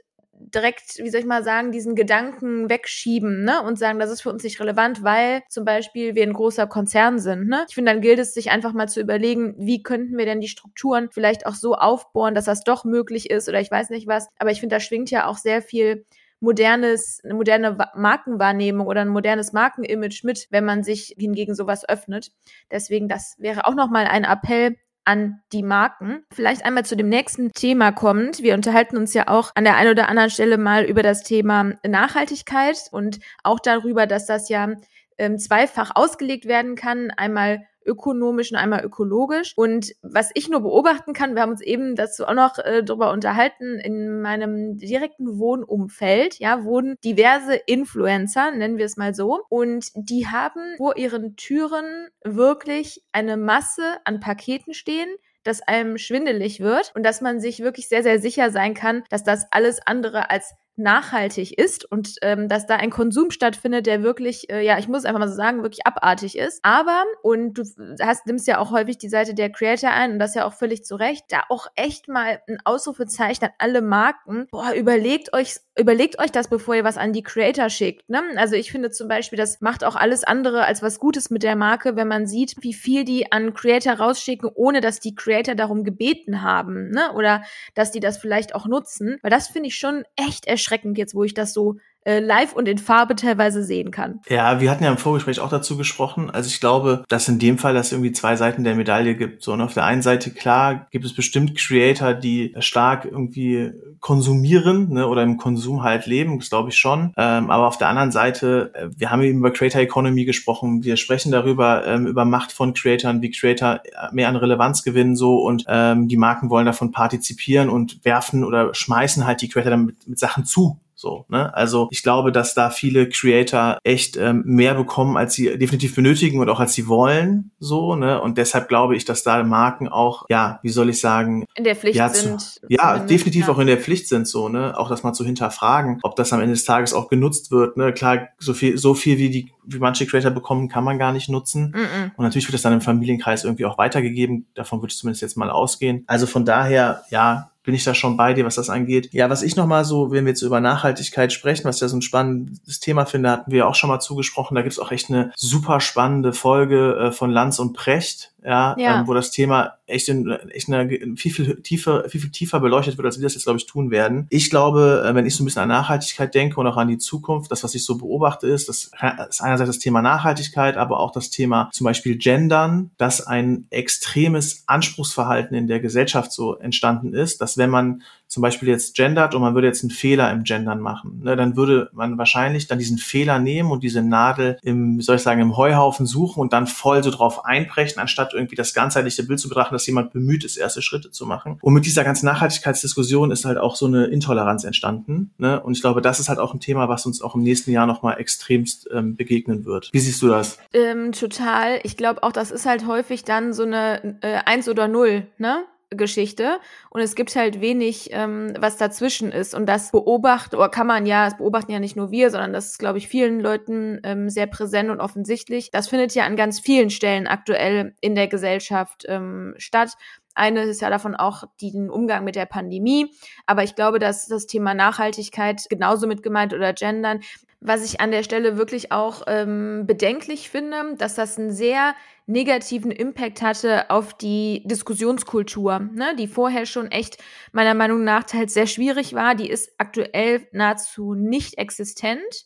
direkt, 0.54 0.97
wie 0.97 1.10
soll 1.10 1.21
ich 1.21 1.25
mal 1.25 1.43
sagen, 1.43 1.71
diesen 1.71 1.95
Gedanken 1.95 2.69
wegschieben 2.69 3.43
ne? 3.43 3.62
und 3.62 3.77
sagen, 3.77 3.99
das 3.99 4.12
ist 4.12 4.21
für 4.21 4.30
uns 4.30 4.43
nicht 4.43 4.60
relevant, 4.60 5.04
weil 5.04 5.43
zum 5.49 5.65
Beispiel 5.65 6.15
wir 6.15 6.23
ein 6.23 6.34
großer 6.34 6.67
Konzern 6.67 7.19
sind. 7.19 7.47
Ne? 7.47 7.65
Ich 7.69 7.75
finde, 7.75 7.91
dann 7.91 8.01
gilt 8.01 8.19
es, 8.19 8.34
sich 8.34 8.51
einfach 8.51 8.73
mal 8.73 8.88
zu 8.88 8.99
überlegen, 8.99 9.56
wie 9.58 9.84
könnten 9.84 10.17
wir 10.17 10.25
denn 10.25 10.41
die 10.41 10.47
Strukturen 10.47 11.10
vielleicht 11.12 11.45
auch 11.45 11.56
so 11.56 11.75
aufbohren, 11.75 12.36
dass 12.36 12.45
das 12.45 12.63
doch 12.63 12.84
möglich 12.84 13.30
ist 13.30 13.47
oder 13.47 13.62
ich 13.62 13.71
weiß 13.71 13.89
nicht 13.89 14.08
was. 14.08 14.27
Aber 14.38 14.51
ich 14.51 14.60
finde, 14.60 14.75
da 14.75 14.80
schwingt 14.80 15.12
ja 15.12 15.27
auch 15.27 15.38
sehr 15.38 15.62
viel 15.62 16.06
modernes, 16.41 17.21
eine 17.23 17.36
moderne 17.36 17.77
Markenwahrnehmung 17.95 18.88
oder 18.88 19.01
ein 19.01 19.10
modernes 19.10 19.54
Markenimage 19.54 20.21
mit, 20.23 20.47
wenn 20.49 20.65
man 20.65 20.84
sich 20.84 21.15
hingegen 21.17 21.56
sowas 21.56 21.88
öffnet. 21.88 22.32
Deswegen, 22.71 23.08
das 23.08 23.36
wäre 23.38 23.67
auch 23.67 23.75
nochmal 23.75 24.08
ein 24.08 24.23
Appell 24.23 24.75
an 25.05 25.41
die 25.51 25.63
Marken. 25.63 26.23
Vielleicht 26.33 26.65
einmal 26.65 26.85
zu 26.85 26.95
dem 26.95 27.09
nächsten 27.09 27.51
Thema 27.51 27.91
kommt. 27.91 28.41
Wir 28.41 28.53
unterhalten 28.53 28.97
uns 28.97 29.13
ja 29.13 29.27
auch 29.27 29.51
an 29.55 29.63
der 29.63 29.75
einen 29.75 29.91
oder 29.91 30.09
anderen 30.09 30.29
Stelle 30.29 30.57
mal 30.57 30.83
über 30.83 31.03
das 31.03 31.23
Thema 31.23 31.73
Nachhaltigkeit 31.85 32.77
und 32.91 33.19
auch 33.43 33.59
darüber, 33.59 34.07
dass 34.07 34.25
das 34.25 34.49
ja 34.49 34.69
ähm, 35.17 35.37
zweifach 35.39 35.91
ausgelegt 35.95 36.45
werden 36.45 36.75
kann. 36.75 37.11
Einmal 37.11 37.65
ökonomisch 37.86 38.52
und 38.52 38.58
einmal 38.58 38.84
ökologisch. 38.84 39.54
Und 39.56 39.94
was 40.02 40.32
ich 40.34 40.50
nur 40.50 40.62
beobachten 40.62 41.13
kann, 41.13 41.36
wir 41.36 41.41
haben 41.41 41.52
uns 41.52 41.62
eben 41.62 41.96
dazu 41.96 42.26
auch 42.26 42.34
noch 42.34 42.58
äh, 42.60 42.84
darüber 42.84 43.12
unterhalten, 43.12 43.80
in 43.80 44.22
meinem 44.22 44.78
direkten 44.78 45.39
Wohnumfeld, 45.39 46.39
ja, 46.39 46.63
wohnen 46.63 46.96
diverse 47.04 47.56
Influencer, 47.56 48.52
nennen 48.52 48.78
wir 48.78 48.86
es 48.86 48.98
mal 48.98 49.13
so. 49.13 49.41
Und 49.50 49.88
die 49.96 50.28
haben 50.28 50.76
vor 50.78 50.98
ihren 50.98 51.36
Türen 51.36 52.10
wirklich 52.24 53.04
eine 53.12 53.38
Masse 53.38 53.98
an 54.04 54.20
Paketen 54.20 54.74
stehen, 54.74 55.10
dass 55.44 55.62
einem 55.62 55.98
schwindelig 55.98 56.60
wird 56.60 56.91
und 56.96 57.04
dass 57.04 57.22
man 57.22 57.39
sich 57.39 57.62
wirklich 57.62 57.89
sehr, 57.89 58.04
sehr 58.04 58.20
sicher 58.20 58.52
sein 58.52 58.74
kann, 58.74 59.04
dass 59.10 59.24
das 59.24 59.48
alles 59.52 59.80
andere 59.86 60.30
als 60.30 60.54
nachhaltig 60.77 61.57
ist 61.57 61.89
und 61.89 62.15
ähm, 62.21 62.47
dass 62.47 62.65
da 62.65 62.77
ein 62.77 62.89
Konsum 62.89 63.31
stattfindet, 63.31 63.86
der 63.86 64.03
wirklich, 64.03 64.49
äh, 64.49 64.65
ja, 64.65 64.77
ich 64.79 64.88
muss 64.88 65.05
einfach 65.05 65.19
mal 65.19 65.27
so 65.27 65.36
sagen, 65.36 65.63
wirklich 65.63 65.86
abartig 65.86 66.38
ist. 66.38 66.60
Aber, 66.63 67.03
und 67.23 67.53
du 67.53 67.63
hast, 68.01 68.25
nimmst 68.25 68.47
ja 68.47 68.57
auch 68.57 68.71
häufig 68.71 68.97
die 68.97 69.10
Seite 69.10 69.34
der 69.34 69.49
Creator 69.49 69.91
ein 69.91 70.13
und 70.13 70.19
das 70.19 70.36
ja 70.36 70.45
auch 70.45 70.53
völlig 70.53 70.84
zu 70.86 70.95
Recht, 70.95 71.25
da 71.29 71.43
auch 71.49 71.67
echt 71.75 72.07
mal 72.07 72.41
ein 72.47 72.57
Ausrufezeichen 72.63 73.45
an 73.45 73.51
alle 73.57 73.81
Marken. 73.81 74.47
Boah, 74.51 74.73
überlegt 74.73 75.34
euch, 75.34 75.55
überlegt 75.77 76.19
euch 76.19 76.31
das, 76.31 76.47
bevor 76.47 76.75
ihr 76.75 76.84
was 76.84 76.97
an 76.97 77.13
die 77.13 77.23
Creator 77.23 77.69
schickt. 77.69 78.10
Ne? 78.10 78.21
Also 78.38 78.55
ich 78.55 78.71
finde 78.71 78.91
zum 78.91 79.07
Beispiel, 79.07 79.38
das 79.38 79.62
macht 79.62 79.84
auch 79.84 79.95
alles 79.95 80.23
andere 80.23 80.65
als 80.65 80.81
was 80.81 80.99
Gutes 80.99 81.29
mit 81.29 81.43
der 81.43 81.55
Marke, 81.55 81.95
wenn 81.95 82.07
man 82.07 82.27
sieht, 82.27 82.55
wie 82.62 82.73
viel 82.73 83.03
die 83.03 83.31
an 83.31 83.53
Creator 83.53 83.93
rausschicken, 83.93 84.49
ohne 84.53 84.81
dass 84.81 84.99
die 84.99 85.15
Creator 85.15 85.55
darum 85.55 85.84
gebeten 85.84 86.41
haben, 86.41 86.89
ne? 86.89 87.12
Oder 87.13 87.43
dass 87.75 87.91
die 87.91 87.99
das 87.99 88.17
vielleicht 88.17 88.55
auch 88.55 88.65
nutzen. 88.65 89.17
Weil 89.21 89.31
das 89.31 89.47
finde 89.47 89.67
ich 89.69 89.75
schon 89.75 90.03
echt 90.15 90.45
erschreckend 90.45 90.61
erschreckend 90.62 90.97
jetzt, 90.97 91.15
wo 91.15 91.24
ich 91.24 91.34
das 91.34 91.54
so 91.54 91.78
äh, 92.04 92.19
live 92.19 92.54
und 92.54 92.67
in 92.67 92.78
Farbe 92.78 93.15
teilweise 93.15 93.63
sehen 93.63 93.91
kann. 93.91 94.21
Ja, 94.28 94.60
wir 94.60 94.71
hatten 94.71 94.84
ja 94.84 94.91
im 94.91 94.97
Vorgespräch 94.97 95.39
auch 95.39 95.50
dazu 95.50 95.78
gesprochen. 95.78 96.30
Also 96.30 96.47
ich 96.47 96.60
glaube, 96.60 97.04
dass 97.10 97.28
in 97.28 97.39
dem 97.39 97.58
Fall 97.58 97.74
das 97.74 97.91
irgendwie 97.91 98.12
zwei 98.12 98.36
Seiten 98.36 98.63
der 98.63 98.76
Medaille 98.76 99.15
gibt. 99.15 99.43
So, 99.43 99.54
und 99.54 99.62
auf 99.62 99.74
der 99.74 99.86
einen 99.86 100.02
Seite, 100.02 100.32
klar, 100.32 100.88
gibt 100.91 101.06
es 101.06 101.13
bestimmt 101.13 101.56
Creator, 101.56 102.13
die 102.13 102.56
stark 102.60 103.06
irgendwie 103.06 103.71
konsumieren 104.01 104.89
ne, 104.89 105.07
oder 105.07 105.21
im 105.21 105.37
Konsum 105.37 105.83
halt 105.83 106.07
leben, 106.07 106.39
das 106.39 106.49
glaube 106.49 106.69
ich 106.69 106.77
schon. 106.77 107.13
Ähm, 107.15 107.51
aber 107.51 107.67
auf 107.67 107.77
der 107.77 107.87
anderen 107.87 108.11
Seite, 108.11 108.71
äh, 108.73 108.89
wir 108.97 109.11
haben 109.11 109.21
eben 109.21 109.39
über 109.39 109.51
Creator 109.51 109.79
Economy 109.79 110.25
gesprochen, 110.25 110.83
wir 110.83 110.97
sprechen 110.97 111.31
darüber, 111.31 111.85
ähm, 111.85 112.07
über 112.07 112.25
Macht 112.25 112.51
von 112.51 112.73
Creatoren, 112.73 113.21
wie 113.21 113.29
Creator 113.29 113.81
mehr 114.11 114.27
an 114.27 114.35
Relevanz 114.35 114.83
gewinnen 114.83 115.15
so. 115.15 115.37
Und 115.37 115.65
ähm, 115.67 116.07
die 116.07 116.17
Marken 116.17 116.49
wollen 116.49 116.65
davon 116.65 116.91
partizipieren 116.91 117.69
und 117.69 118.03
werfen 118.03 118.43
oder 118.43 118.73
schmeißen 118.73 119.25
halt 119.25 119.41
die 119.41 119.49
Creator 119.49 119.69
dann 119.69 119.85
mit, 119.85 120.07
mit 120.07 120.19
Sachen 120.19 120.45
zu 120.45 120.79
So, 121.01 121.25
ne? 121.29 121.51
Also 121.55 121.87
ich 121.89 122.03
glaube, 122.03 122.31
dass 122.31 122.53
da 122.53 122.69
viele 122.69 123.09
Creator 123.09 123.79
echt 123.83 124.17
ähm, 124.17 124.43
mehr 124.45 124.75
bekommen, 124.75 125.17
als 125.17 125.33
sie 125.33 125.57
definitiv 125.57 125.95
benötigen 125.95 126.39
und 126.39 126.47
auch 126.47 126.59
als 126.59 126.73
sie 126.73 126.87
wollen. 126.87 127.49
So, 127.57 127.95
ne? 127.95 128.21
Und 128.21 128.37
deshalb 128.37 128.67
glaube 128.67 128.95
ich, 128.95 129.03
dass 129.03 129.23
da 129.23 129.41
Marken 129.43 129.87
auch, 129.87 130.25
ja, 130.29 130.59
wie 130.61 130.69
soll 130.69 130.89
ich 130.89 130.99
sagen, 130.99 131.45
in 131.55 131.63
der 131.63 131.75
Pflicht 131.75 131.95
ja, 131.95 132.09
sind. 132.09 132.39
Zu, 132.39 132.59
ja, 132.69 132.99
definitiv 132.99 133.47
ja. 133.47 133.53
auch 133.53 133.57
in 133.57 133.65
der 133.65 133.79
Pflicht 133.79 134.09
sind, 134.09 134.27
so, 134.27 134.47
ne? 134.47 134.77
Auch 134.77 134.89
das 134.89 135.01
mal 135.01 135.13
zu 135.13 135.25
hinterfragen, 135.25 135.97
ob 136.03 136.15
das 136.15 136.33
am 136.33 136.39
Ende 136.39 136.53
des 136.53 136.65
Tages 136.65 136.93
auch 136.93 137.09
genutzt 137.09 137.49
wird. 137.49 137.77
Ne? 137.77 137.93
Klar, 137.93 138.27
so 138.37 138.53
viel, 138.53 138.77
so 138.77 138.93
viel 138.93 139.17
wie 139.17 139.31
die, 139.31 139.51
wie 139.65 139.79
manche 139.79 140.05
Creator 140.05 140.29
bekommen, 140.29 140.69
kann 140.69 140.83
man 140.83 140.99
gar 140.99 141.13
nicht 141.13 141.29
nutzen. 141.29 141.71
Mm 141.71 141.77
-mm. 141.77 142.11
Und 142.15 142.25
natürlich 142.25 142.47
wird 142.47 142.53
das 142.53 142.61
dann 142.61 142.73
im 142.73 142.81
Familienkreis 142.81 143.43
irgendwie 143.43 143.65
auch 143.65 143.79
weitergegeben. 143.79 144.45
Davon 144.53 144.83
würde 144.83 144.91
ich 144.91 144.99
zumindest 144.99 145.23
jetzt 145.23 145.35
mal 145.35 145.49
ausgehen. 145.49 146.03
Also 146.05 146.27
von 146.27 146.45
daher, 146.45 147.01
ja, 147.09 147.50
bin 147.63 147.76
ich 147.76 147.84
da 147.84 147.93
schon 147.93 148.17
bei 148.17 148.34
dir, 148.34 148.45
was 148.45 148.56
das 148.56 148.69
angeht. 148.69 149.10
Ja, 149.12 149.30
was 149.30 149.43
ich 149.43 149.56
nochmal 149.56 149.86
so, 149.86 150.12
wenn 150.12 150.26
wir 150.26 150.32
jetzt 150.32 150.41
über 150.41 150.60
Nachhaltigkeit 150.60 151.32
sprechen, 151.32 151.65
was 151.65 151.80
ja 151.80 151.88
so 151.88 151.97
ein 151.97 152.02
spannendes 152.02 152.80
Thema 152.80 153.06
finde, 153.06 153.30
hatten 153.30 153.52
wir 153.52 153.67
auch 153.67 153.76
schon 153.76 153.89
mal 153.89 154.00
zugesprochen. 154.00 154.56
Da 154.56 154.62
gibt's 154.62 154.80
auch 154.80 154.91
echt 154.91 155.10
eine 155.10 155.32
super 155.36 155.80
spannende 155.80 156.34
Folge 156.34 156.95
äh, 156.95 157.12
von 157.12 157.30
Lanz 157.30 157.60
und 157.60 157.74
Precht, 157.74 158.34
ja, 158.43 158.76
ja. 158.78 159.02
Ähm, 159.02 159.08
wo 159.08 159.13
das 159.13 159.32
Thema 159.32 159.76
echt 159.91 160.10
in, 160.10 160.30
echt 160.30 160.71
eine, 160.71 161.15
viel, 161.15 161.32
viel 161.32 161.62
tiefer, 161.62 162.10
viel, 162.10 162.21
viel 162.21 162.32
tiefer 162.32 162.60
beleuchtet 162.60 162.97
wird, 162.97 163.06
als 163.06 163.19
wir 163.19 163.23
das 163.23 163.34
jetzt, 163.34 163.43
glaube 163.43 163.60
ich, 163.60 163.65
tun 163.65 163.91
werden. 163.91 164.27
Ich 164.30 164.49
glaube, 164.49 165.04
äh, 165.06 165.13
wenn 165.13 165.25
ich 165.25 165.36
so 165.36 165.43
ein 165.43 165.45
bisschen 165.45 165.62
an 165.62 165.69
Nachhaltigkeit 165.69 166.34
denke 166.34 166.60
und 166.60 166.67
auch 166.67 166.77
an 166.77 166.88
die 166.88 166.97
Zukunft, 166.97 167.51
das, 167.51 167.63
was 167.63 167.75
ich 167.75 167.86
so 167.86 167.97
beobachte, 167.97 168.47
ist, 168.47 168.69
das 168.69 168.91
ist 169.30 169.41
einerseits 169.41 169.69
das 169.69 169.80
Thema 169.80 170.01
Nachhaltigkeit, 170.01 170.77
aber 170.77 170.99
auch 170.99 171.12
das 171.12 171.30
Thema 171.30 171.69
zum 171.73 171.86
Beispiel 171.86 172.17
Gendern, 172.17 172.91
dass 172.97 173.25
ein 173.25 173.67
extremes 173.69 174.63
Anspruchsverhalten 174.67 175.56
in 175.56 175.67
der 175.67 175.80
Gesellschaft 175.80 176.32
so 176.32 176.58
entstanden 176.58 177.13
ist, 177.13 177.41
dass 177.41 177.58
wenn 177.58 177.69
man 177.69 178.04
zum 178.32 178.41
Beispiel 178.41 178.70
jetzt 178.70 178.96
gendert 178.96 179.36
und 179.36 179.41
man 179.41 179.56
würde 179.56 179.67
jetzt 179.67 179.84
einen 179.84 179.91
Fehler 179.91 180.32
im 180.32 180.46
Gendern 180.46 180.80
machen, 180.80 181.20
ne, 181.22 181.36
dann 181.36 181.58
würde 181.58 181.89
man 181.91 182.17
wahrscheinlich 182.17 182.65
dann 182.65 182.80
diesen 182.80 182.98
Fehler 182.98 183.39
nehmen 183.39 183.72
und 183.72 183.84
diese 183.84 184.02
Nadel 184.02 184.58
im, 184.63 184.98
wie 184.98 185.02
soll 185.02 185.17
ich 185.17 185.22
sagen, 185.22 185.41
im 185.41 185.58
Heuhaufen 185.58 186.06
suchen 186.06 186.39
und 186.39 186.54
dann 186.54 186.65
voll 186.65 187.04
so 187.04 187.12
drauf 187.12 187.44
einbrechen, 187.44 188.00
anstatt 188.00 188.34
irgendwie 188.34 188.56
das 188.56 188.74
ganzheitliche 188.74 189.24
Bild 189.24 189.41
zu 189.41 189.50
betrachten, 189.50 189.76
dass 189.76 189.86
jemand 189.86 190.13
bemüht 190.13 190.46
ist, 190.46 190.56
erste 190.56 190.82
Schritte 190.82 191.12
zu 191.12 191.26
machen. 191.26 191.58
Und 191.62 191.74
mit 191.74 191.86
dieser 191.86 192.06
ganzen 192.06 192.26
Nachhaltigkeitsdiskussion 192.26 193.32
ist 193.32 193.44
halt 193.44 193.58
auch 193.58 193.76
so 193.76 193.86
eine 193.86 194.06
Intoleranz 194.06 194.63
entstanden. 194.63 195.34
Ne? 195.38 195.62
Und 195.62 195.74
ich 195.74 195.82
glaube, 195.82 196.02
das 196.02 196.22
ist 196.22 196.30
halt 196.30 196.39
auch 196.39 196.54
ein 196.54 196.62
Thema, 196.62 196.88
was 196.88 197.06
uns 197.06 197.22
auch 197.22 197.36
im 197.36 197.44
nächsten 197.44 197.72
Jahr 197.72 197.86
nochmal 197.86 198.17
extremst 198.17 198.88
ähm, 198.94 199.17
begegnen 199.17 199.65
wird. 199.65 199.89
Wie 199.91 200.00
siehst 200.00 200.22
du 200.22 200.30
das? 200.30 200.58
Ähm, 200.74 201.12
total. 201.12 201.82
Ich 201.84 201.98
glaube 201.98 202.24
auch, 202.24 202.32
das 202.32 202.50
ist 202.50 202.65
halt 202.65 202.88
häufig 202.88 203.26
dann 203.26 203.52
so 203.52 203.63
eine 203.63 204.17
äh, 204.22 204.39
Eins 204.46 204.70
oder 204.70 204.88
Null, 204.88 205.28
ne? 205.38 205.65
Geschichte 205.91 206.60
und 206.89 207.01
es 207.01 207.15
gibt 207.15 207.36
halt 207.36 207.60
wenig, 207.60 208.10
ähm, 208.12 208.54
was 208.58 208.77
dazwischen 208.77 209.32
ist. 209.32 209.54
Und 209.54 209.65
das 209.65 209.91
beobachtet, 209.91 210.58
oder 210.58 210.69
kann 210.69 210.88
man 210.88 211.06
ja, 211.06 211.25
das 211.25 211.38
beobachten 211.38 211.71
ja 211.71 211.80
nicht 211.80 211.95
nur 211.95 212.12
wir, 212.12 212.32
sondern 212.32 212.54
das 212.54 212.67
ist, 212.67 212.80
glaube 212.80 212.97
ich, 212.97 213.08
vielen 213.08 213.41
Leuten 213.41 213.99
ähm, 214.04 214.30
sehr 214.30 214.47
präsent 214.47 214.89
und 214.89 215.01
offensichtlich. 215.01 215.69
Das 215.71 215.89
findet 215.89 216.15
ja 216.15 216.25
an 216.25 216.36
ganz 216.36 216.60
vielen 216.60 216.89
Stellen 216.89 217.27
aktuell 217.27 217.93
in 217.99 218.15
der 218.15 218.27
Gesellschaft 218.27 219.06
ähm, 219.08 219.54
statt. 219.58 219.91
Eine 220.34 220.63
ist 220.63 220.82
ja 220.82 220.89
davon 220.89 221.15
auch 221.15 221.43
den 221.62 221.89
Umgang 221.89 222.23
mit 222.23 222.36
der 222.36 222.45
Pandemie. 222.45 223.13
Aber 223.45 223.63
ich 223.63 223.75
glaube, 223.75 223.99
dass 223.99 224.27
das 224.27 224.47
Thema 224.47 224.73
Nachhaltigkeit 224.73 225.65
genauso 225.69 226.08
mit 226.08 226.23
gemeint 226.23 226.54
oder 226.54 226.71
Gendern, 226.73 227.19
was 227.62 227.86
ich 227.86 228.02
an 228.02 228.10
der 228.10 228.24
Stelle 228.24 228.58
wirklich 228.58 228.91
auch 228.91 229.21
ähm, 229.28 229.86
bedenklich 229.86 230.50
finde, 230.50 230.95
dass 230.97 231.13
das 231.13 231.38
einen 231.38 231.52
sehr 231.52 231.93
negativen 232.26 232.89
Impact 232.89 233.43
hatte 233.43 233.91
auf 233.91 234.15
die 234.15 234.63
Diskussionskultur, 234.65 235.80
ne, 235.93 236.15
die 236.17 236.28
vorher 236.28 236.65
schon 236.65 236.89
echt 236.89 237.17
meiner 237.52 237.76
Meinung 237.76 238.04
nach 238.04 238.24
teils 238.24 238.56
sehr 238.56 238.65
schwierig 238.65 239.13
war. 239.13 239.36
Die 239.36 239.50
ist 239.50 239.74
aktuell 239.78 240.47
nahezu 240.52 241.13
nicht 241.13 241.60
existent. 241.60 242.45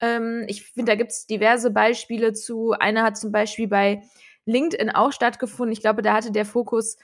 Ähm, 0.00 0.44
ich 0.48 0.64
finde, 0.64 0.92
da 0.92 0.96
gibt 0.96 1.12
es 1.12 1.26
diverse 1.26 1.70
Beispiele 1.70 2.32
zu. 2.32 2.72
Einer 2.72 3.04
hat 3.04 3.16
zum 3.16 3.30
Beispiel 3.30 3.68
bei 3.68 4.02
LinkedIn 4.46 4.90
auch 4.90 5.12
stattgefunden. 5.12 5.72
Ich 5.72 5.80
glaube, 5.80 6.02
da 6.02 6.14
hatte 6.14 6.32
der 6.32 6.44
Fokus 6.44 6.96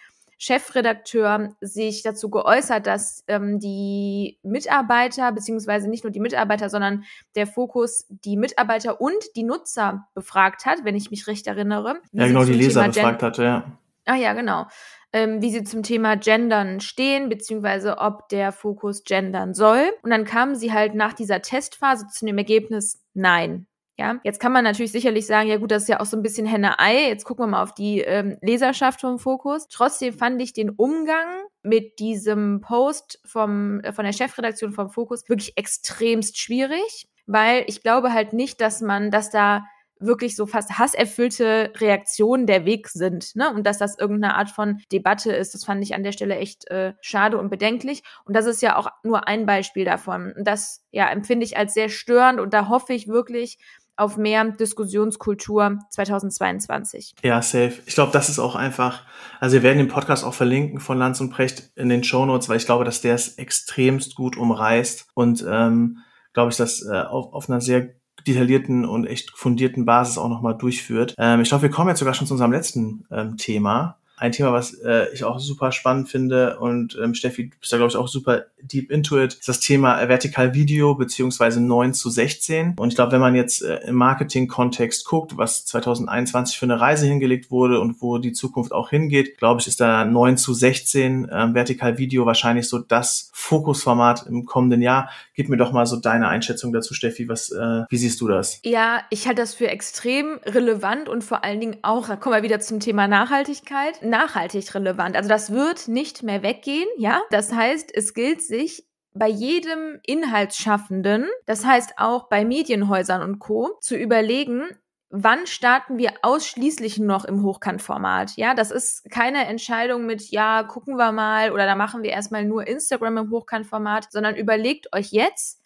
Chefredakteur 0.43 1.55
sich 1.61 2.03
dazu 2.03 2.29
geäußert, 2.29 2.85
dass 2.89 3.23
ähm, 3.29 3.61
die 3.61 4.41
Mitarbeiter, 4.43 5.31
beziehungsweise 5.31 5.89
nicht 5.89 6.03
nur 6.03 6.11
die 6.11 6.19
Mitarbeiter, 6.19 6.69
sondern 6.69 7.05
der 7.37 7.47
Fokus 7.47 8.07
die 8.09 8.37
Mitarbeiter 8.37 9.01
und 9.01 9.23
die 9.37 9.45
Nutzer 9.45 10.09
befragt 10.15 10.67
hat, 10.67 10.85
wenn 10.85 10.97
ich 10.97 11.13
mich 11.13 11.29
recht 11.29 11.47
erinnere. 11.47 12.01
Ja, 12.11 12.27
genau, 12.27 12.45
die 12.45 12.55
Leser 12.55 12.81
Thema 12.91 12.93
befragt 12.93 13.23
hatte, 13.23 13.45
ja. 13.45 13.79
Ah 14.05 14.17
ja, 14.17 14.33
genau. 14.33 14.67
Ähm, 15.13 15.41
wie 15.43 15.51
sie 15.51 15.63
zum 15.63 15.85
Thema 15.85 16.17
Gendern 16.17 16.81
stehen, 16.81 17.29
beziehungsweise 17.29 17.99
ob 17.99 18.29
der 18.29 18.51
Fokus 18.51 19.05
gendern 19.05 19.55
soll. 19.55 19.93
Und 20.03 20.11
dann 20.11 20.25
kamen 20.25 20.57
sie 20.57 20.73
halt 20.73 20.97
nach 20.97 21.13
dieser 21.13 21.41
Testphase 21.41 22.09
zu 22.09 22.27
dem 22.27 22.39
Ergebnis, 22.39 23.01
nein, 23.15 23.69
ja, 23.99 24.19
jetzt 24.25 24.41
kann 24.41 24.53
man 24.53 24.65
natürlich 24.65 24.93
sicherlich 24.93 25.27
sagen, 25.27 25.49
ja 25.49 25.59
gut, 25.59 25.71
das 25.71 25.83
ist 25.83 25.89
ja 25.89 26.01
auch 26.01 26.07
so 26.07 26.17
ein 26.17 26.23
bisschen 26.23 26.47
Henne-Ei. 26.47 27.09
Jetzt 27.09 27.25
gucken 27.25 27.45
wir 27.45 27.51
mal 27.51 27.63
auf 27.63 27.75
die 27.75 28.01
ähm, 28.01 28.39
Leserschaft 28.41 29.01
vom 29.03 29.19
Fokus. 29.19 29.69
Trotzdem 29.69 30.15
fand 30.15 30.41
ich 30.41 30.55
den 30.55 30.71
Umgang 30.71 31.27
mit 31.63 31.99
diesem 31.99 32.61
Post 32.63 33.21
vom, 33.25 33.81
äh, 33.81 33.93
von 33.93 34.05
der 34.05 34.13
Chefredaktion 34.13 34.73
vom 34.73 34.91
Fokus 34.91 35.29
wirklich 35.29 35.57
extremst 35.57 36.39
schwierig, 36.39 37.07
weil 37.27 37.65
ich 37.67 37.83
glaube 37.83 38.13
halt 38.13 38.33
nicht, 38.33 38.61
dass 38.61 38.81
man, 38.81 39.11
dass 39.11 39.31
da 39.31 39.65
wirklich 40.03 40.37
so 40.37 40.47
fast 40.47 40.79
hasserfüllte 40.79 41.73
Reaktionen 41.77 42.47
der 42.47 42.65
Weg 42.65 42.89
sind, 42.89 43.35
ne? 43.37 43.53
Und 43.55 43.67
dass 43.67 43.79
das 43.79 43.99
irgendeine 43.99 44.35
Art 44.35 44.51
von 44.51 44.81
Debatte 44.91 45.33
ist, 45.33 45.55
das 45.55 45.65
fand 45.65 45.83
ich 45.83 45.95
an 45.95 46.03
der 46.03 46.13
Stelle 46.13 46.37
echt 46.37 46.69
äh, 46.71 46.95
schade 47.01 47.39
und 47.39 47.51
bedenklich. 47.51 48.03
Und 48.25 48.37
das 48.37 48.47
ist 48.47 48.63
ja 48.63 48.77
auch 48.77 48.89
nur 49.03 49.29
ein 49.29 49.47
Beispiel 49.47 49.85
davon. 49.85 50.35
Das 50.39 50.85
ja 50.91 51.09
empfinde 51.09 51.45
ich 51.45 51.57
als 51.57 51.75
sehr 51.75 51.89
störend 51.89 52.41
und 52.41 52.53
da 52.53 52.69
hoffe 52.69 52.93
ich 52.93 53.09
wirklich, 53.09 53.59
auf 53.97 54.17
mehr 54.17 54.45
Diskussionskultur 54.45 55.79
2022. 55.91 57.15
Ja, 57.23 57.43
safe. 57.43 57.75
Ich 57.87 57.95
glaube, 57.95 58.13
das 58.13 58.29
ist 58.29 58.39
auch 58.39 58.55
einfach, 58.55 59.03
also 59.41 59.55
wir 59.55 59.63
werden 59.63 59.79
den 59.79 59.89
Podcast 59.89 60.25
auch 60.25 60.35
verlinken 60.35 60.81
von 60.81 60.99
Lanz 60.99 61.21
und 61.21 61.31
Precht 61.31 61.71
in 61.77 61.89
den 61.89 62.05
Show 62.05 62.25
Notes, 62.25 62.49
weil 62.49 62.57
ich 62.57 62.67
glaube, 62.67 62.85
dass 62.85 63.01
der 63.01 63.15
es 63.15 63.39
extremst 63.39 64.15
gut 64.15 64.37
umreißt 64.37 65.09
und 65.15 65.45
ähm, 65.49 65.99
glaube 66.33 66.51
ich, 66.51 66.57
das 66.57 66.85
äh, 66.87 67.01
auf, 67.03 67.33
auf 67.33 67.49
einer 67.49 67.61
sehr 67.61 67.91
detaillierten 68.27 68.85
und 68.85 69.07
echt 69.07 69.31
fundierten 69.37 69.85
Basis 69.85 70.19
auch 70.19 70.29
nochmal 70.29 70.57
durchführt. 70.57 71.15
Ähm, 71.19 71.41
ich 71.41 71.49
glaube, 71.49 71.63
wir 71.63 71.71
kommen 71.71 71.89
jetzt 71.89 71.99
sogar 71.99 72.15
schon 72.15 72.27
zu 72.27 72.35
unserem 72.35 72.53
letzten 72.53 73.05
ähm, 73.11 73.37
Thema 73.37 73.99
ein 74.23 74.31
Thema, 74.31 74.53
was 74.53 74.75
äh, 74.75 75.13
ich 75.13 75.25
auch 75.25 75.41
super 75.41 75.73
spannend 75.73 76.09
finde 76.09 76.61
und 76.61 76.97
ähm, 77.03 77.13
Steffi, 77.13 77.49
du 77.49 77.57
bist 77.59 77.73
da 77.73 77.77
glaube 77.77 77.91
ich 77.91 77.97
auch 77.97 78.07
super 78.07 78.45
deep 78.63 78.93
into 78.93 79.21
it, 79.21 79.35
ist 79.35 79.49
das 79.49 79.59
Thema 79.59 80.01
äh, 80.01 80.09
Vertikal 80.09 80.55
Video 80.55 80.95
beziehungsweise 80.95 81.61
9 81.61 81.93
zu 81.93 82.09
16. 82.09 82.75
Und 82.77 82.91
ich 82.91 82.95
glaube, 82.95 83.11
wenn 83.13 83.21
man 83.21 83.35
jetzt 83.35 83.63
äh, 83.63 83.81
im 83.89 83.97
Marketing-Kontext 83.97 85.05
guckt, 85.07 85.37
was 85.37 85.67
2021 85.67 86.57
für 86.57 86.67
eine 86.67 86.81
Reise 86.81 87.07
hingelegt 87.07 87.51
wurde 87.51 87.81
und 87.81 88.01
wo 88.01 88.19
die 88.19 88.33
Zukunft 88.33 88.73
auch 88.73 88.91
hingeht, 88.91 89.39
glaube 89.39 89.61
ich, 89.61 89.67
ist 89.67 89.81
da 89.81 90.05
9 90.05 90.37
zu 90.37 90.55
16 90.55 91.29
äh, 91.29 91.55
Vertikal 91.55 91.99
Video 91.99 92.25
wahrscheinlich 92.25 92.69
so 92.69 92.79
das 92.79 93.31
Fokusformat 93.35 94.27
im 94.29 94.45
kommenden 94.45 94.83
Jahr. 94.83 95.11
Gib 95.35 95.49
mir 95.49 95.57
doch 95.57 95.73
mal 95.73 95.87
so 95.87 95.97
deine 95.97 96.29
Einschätzung 96.29 96.73
dazu, 96.73 96.95
Steffi. 96.95 97.29
Was, 97.29 97.51
äh, 97.51 97.83
wie 97.89 97.97
siehst 97.97 98.21
du 98.21 98.29
das? 98.29 98.61
Ja, 98.63 99.01
ich 99.11 99.27
halte 99.27 99.43
das 99.43 99.55
für 99.55 99.67
extrem 99.67 100.39
relevant 100.47 101.09
und 101.09 101.25
vor 101.25 101.43
allen 101.43 101.59
Dingen 101.59 101.79
auch, 101.83 102.07
da 102.07 102.15
kommen 102.15 102.37
wir 102.37 102.45
wieder 102.45 102.61
zum 102.61 102.79
Thema 102.79 103.09
Nachhaltigkeit 103.09 104.01
nachhaltig 104.13 104.73
relevant. 104.75 105.17
Also 105.17 105.29
das 105.29 105.51
wird 105.51 105.89
nicht 105.89 106.23
mehr 106.23 106.43
weggehen, 106.45 106.89
ja. 106.99 107.21
Das 107.31 107.53
heißt, 107.53 107.91
es 107.93 108.15
gilt 108.15 108.43
sich 108.43 108.87
bei 109.15 109.29
jedem 109.29 109.99
Inhaltsschaffenden, 110.07 111.29
das 111.47 111.65
heißt 111.67 111.95
auch 111.97 112.29
bei 112.29 112.45
Medienhäusern 112.45 113.23
und 113.23 113.41
Co., 113.41 113.77
zu 113.81 113.97
überlegen, 113.97 114.69
wann 115.11 115.47
starten 115.47 115.99
wir 115.99 116.13
ausschließlich 116.23 116.99
noch 116.99 117.25
im 117.25 117.43
Hochkantformat? 117.43 118.37
Ja, 118.37 118.55
das 118.55 118.71
ist 118.71 119.11
keine 119.11 119.47
Entscheidung 119.47 120.07
mit, 120.07 120.31
ja, 120.31 120.63
gucken 120.63 120.97
wir 120.97 121.13
mal 121.13 121.53
oder 121.53 121.67
da 121.67 121.75
machen 121.75 122.03
wir 122.03 122.11
erstmal 122.11 122.45
nur 122.45 122.67
Instagram 122.67 123.19
im 123.19 123.31
Hochkantformat, 123.31 124.11
sondern 124.11 124.37
überlegt 124.37 124.95
euch 124.95 125.13
jetzt, 125.13 125.63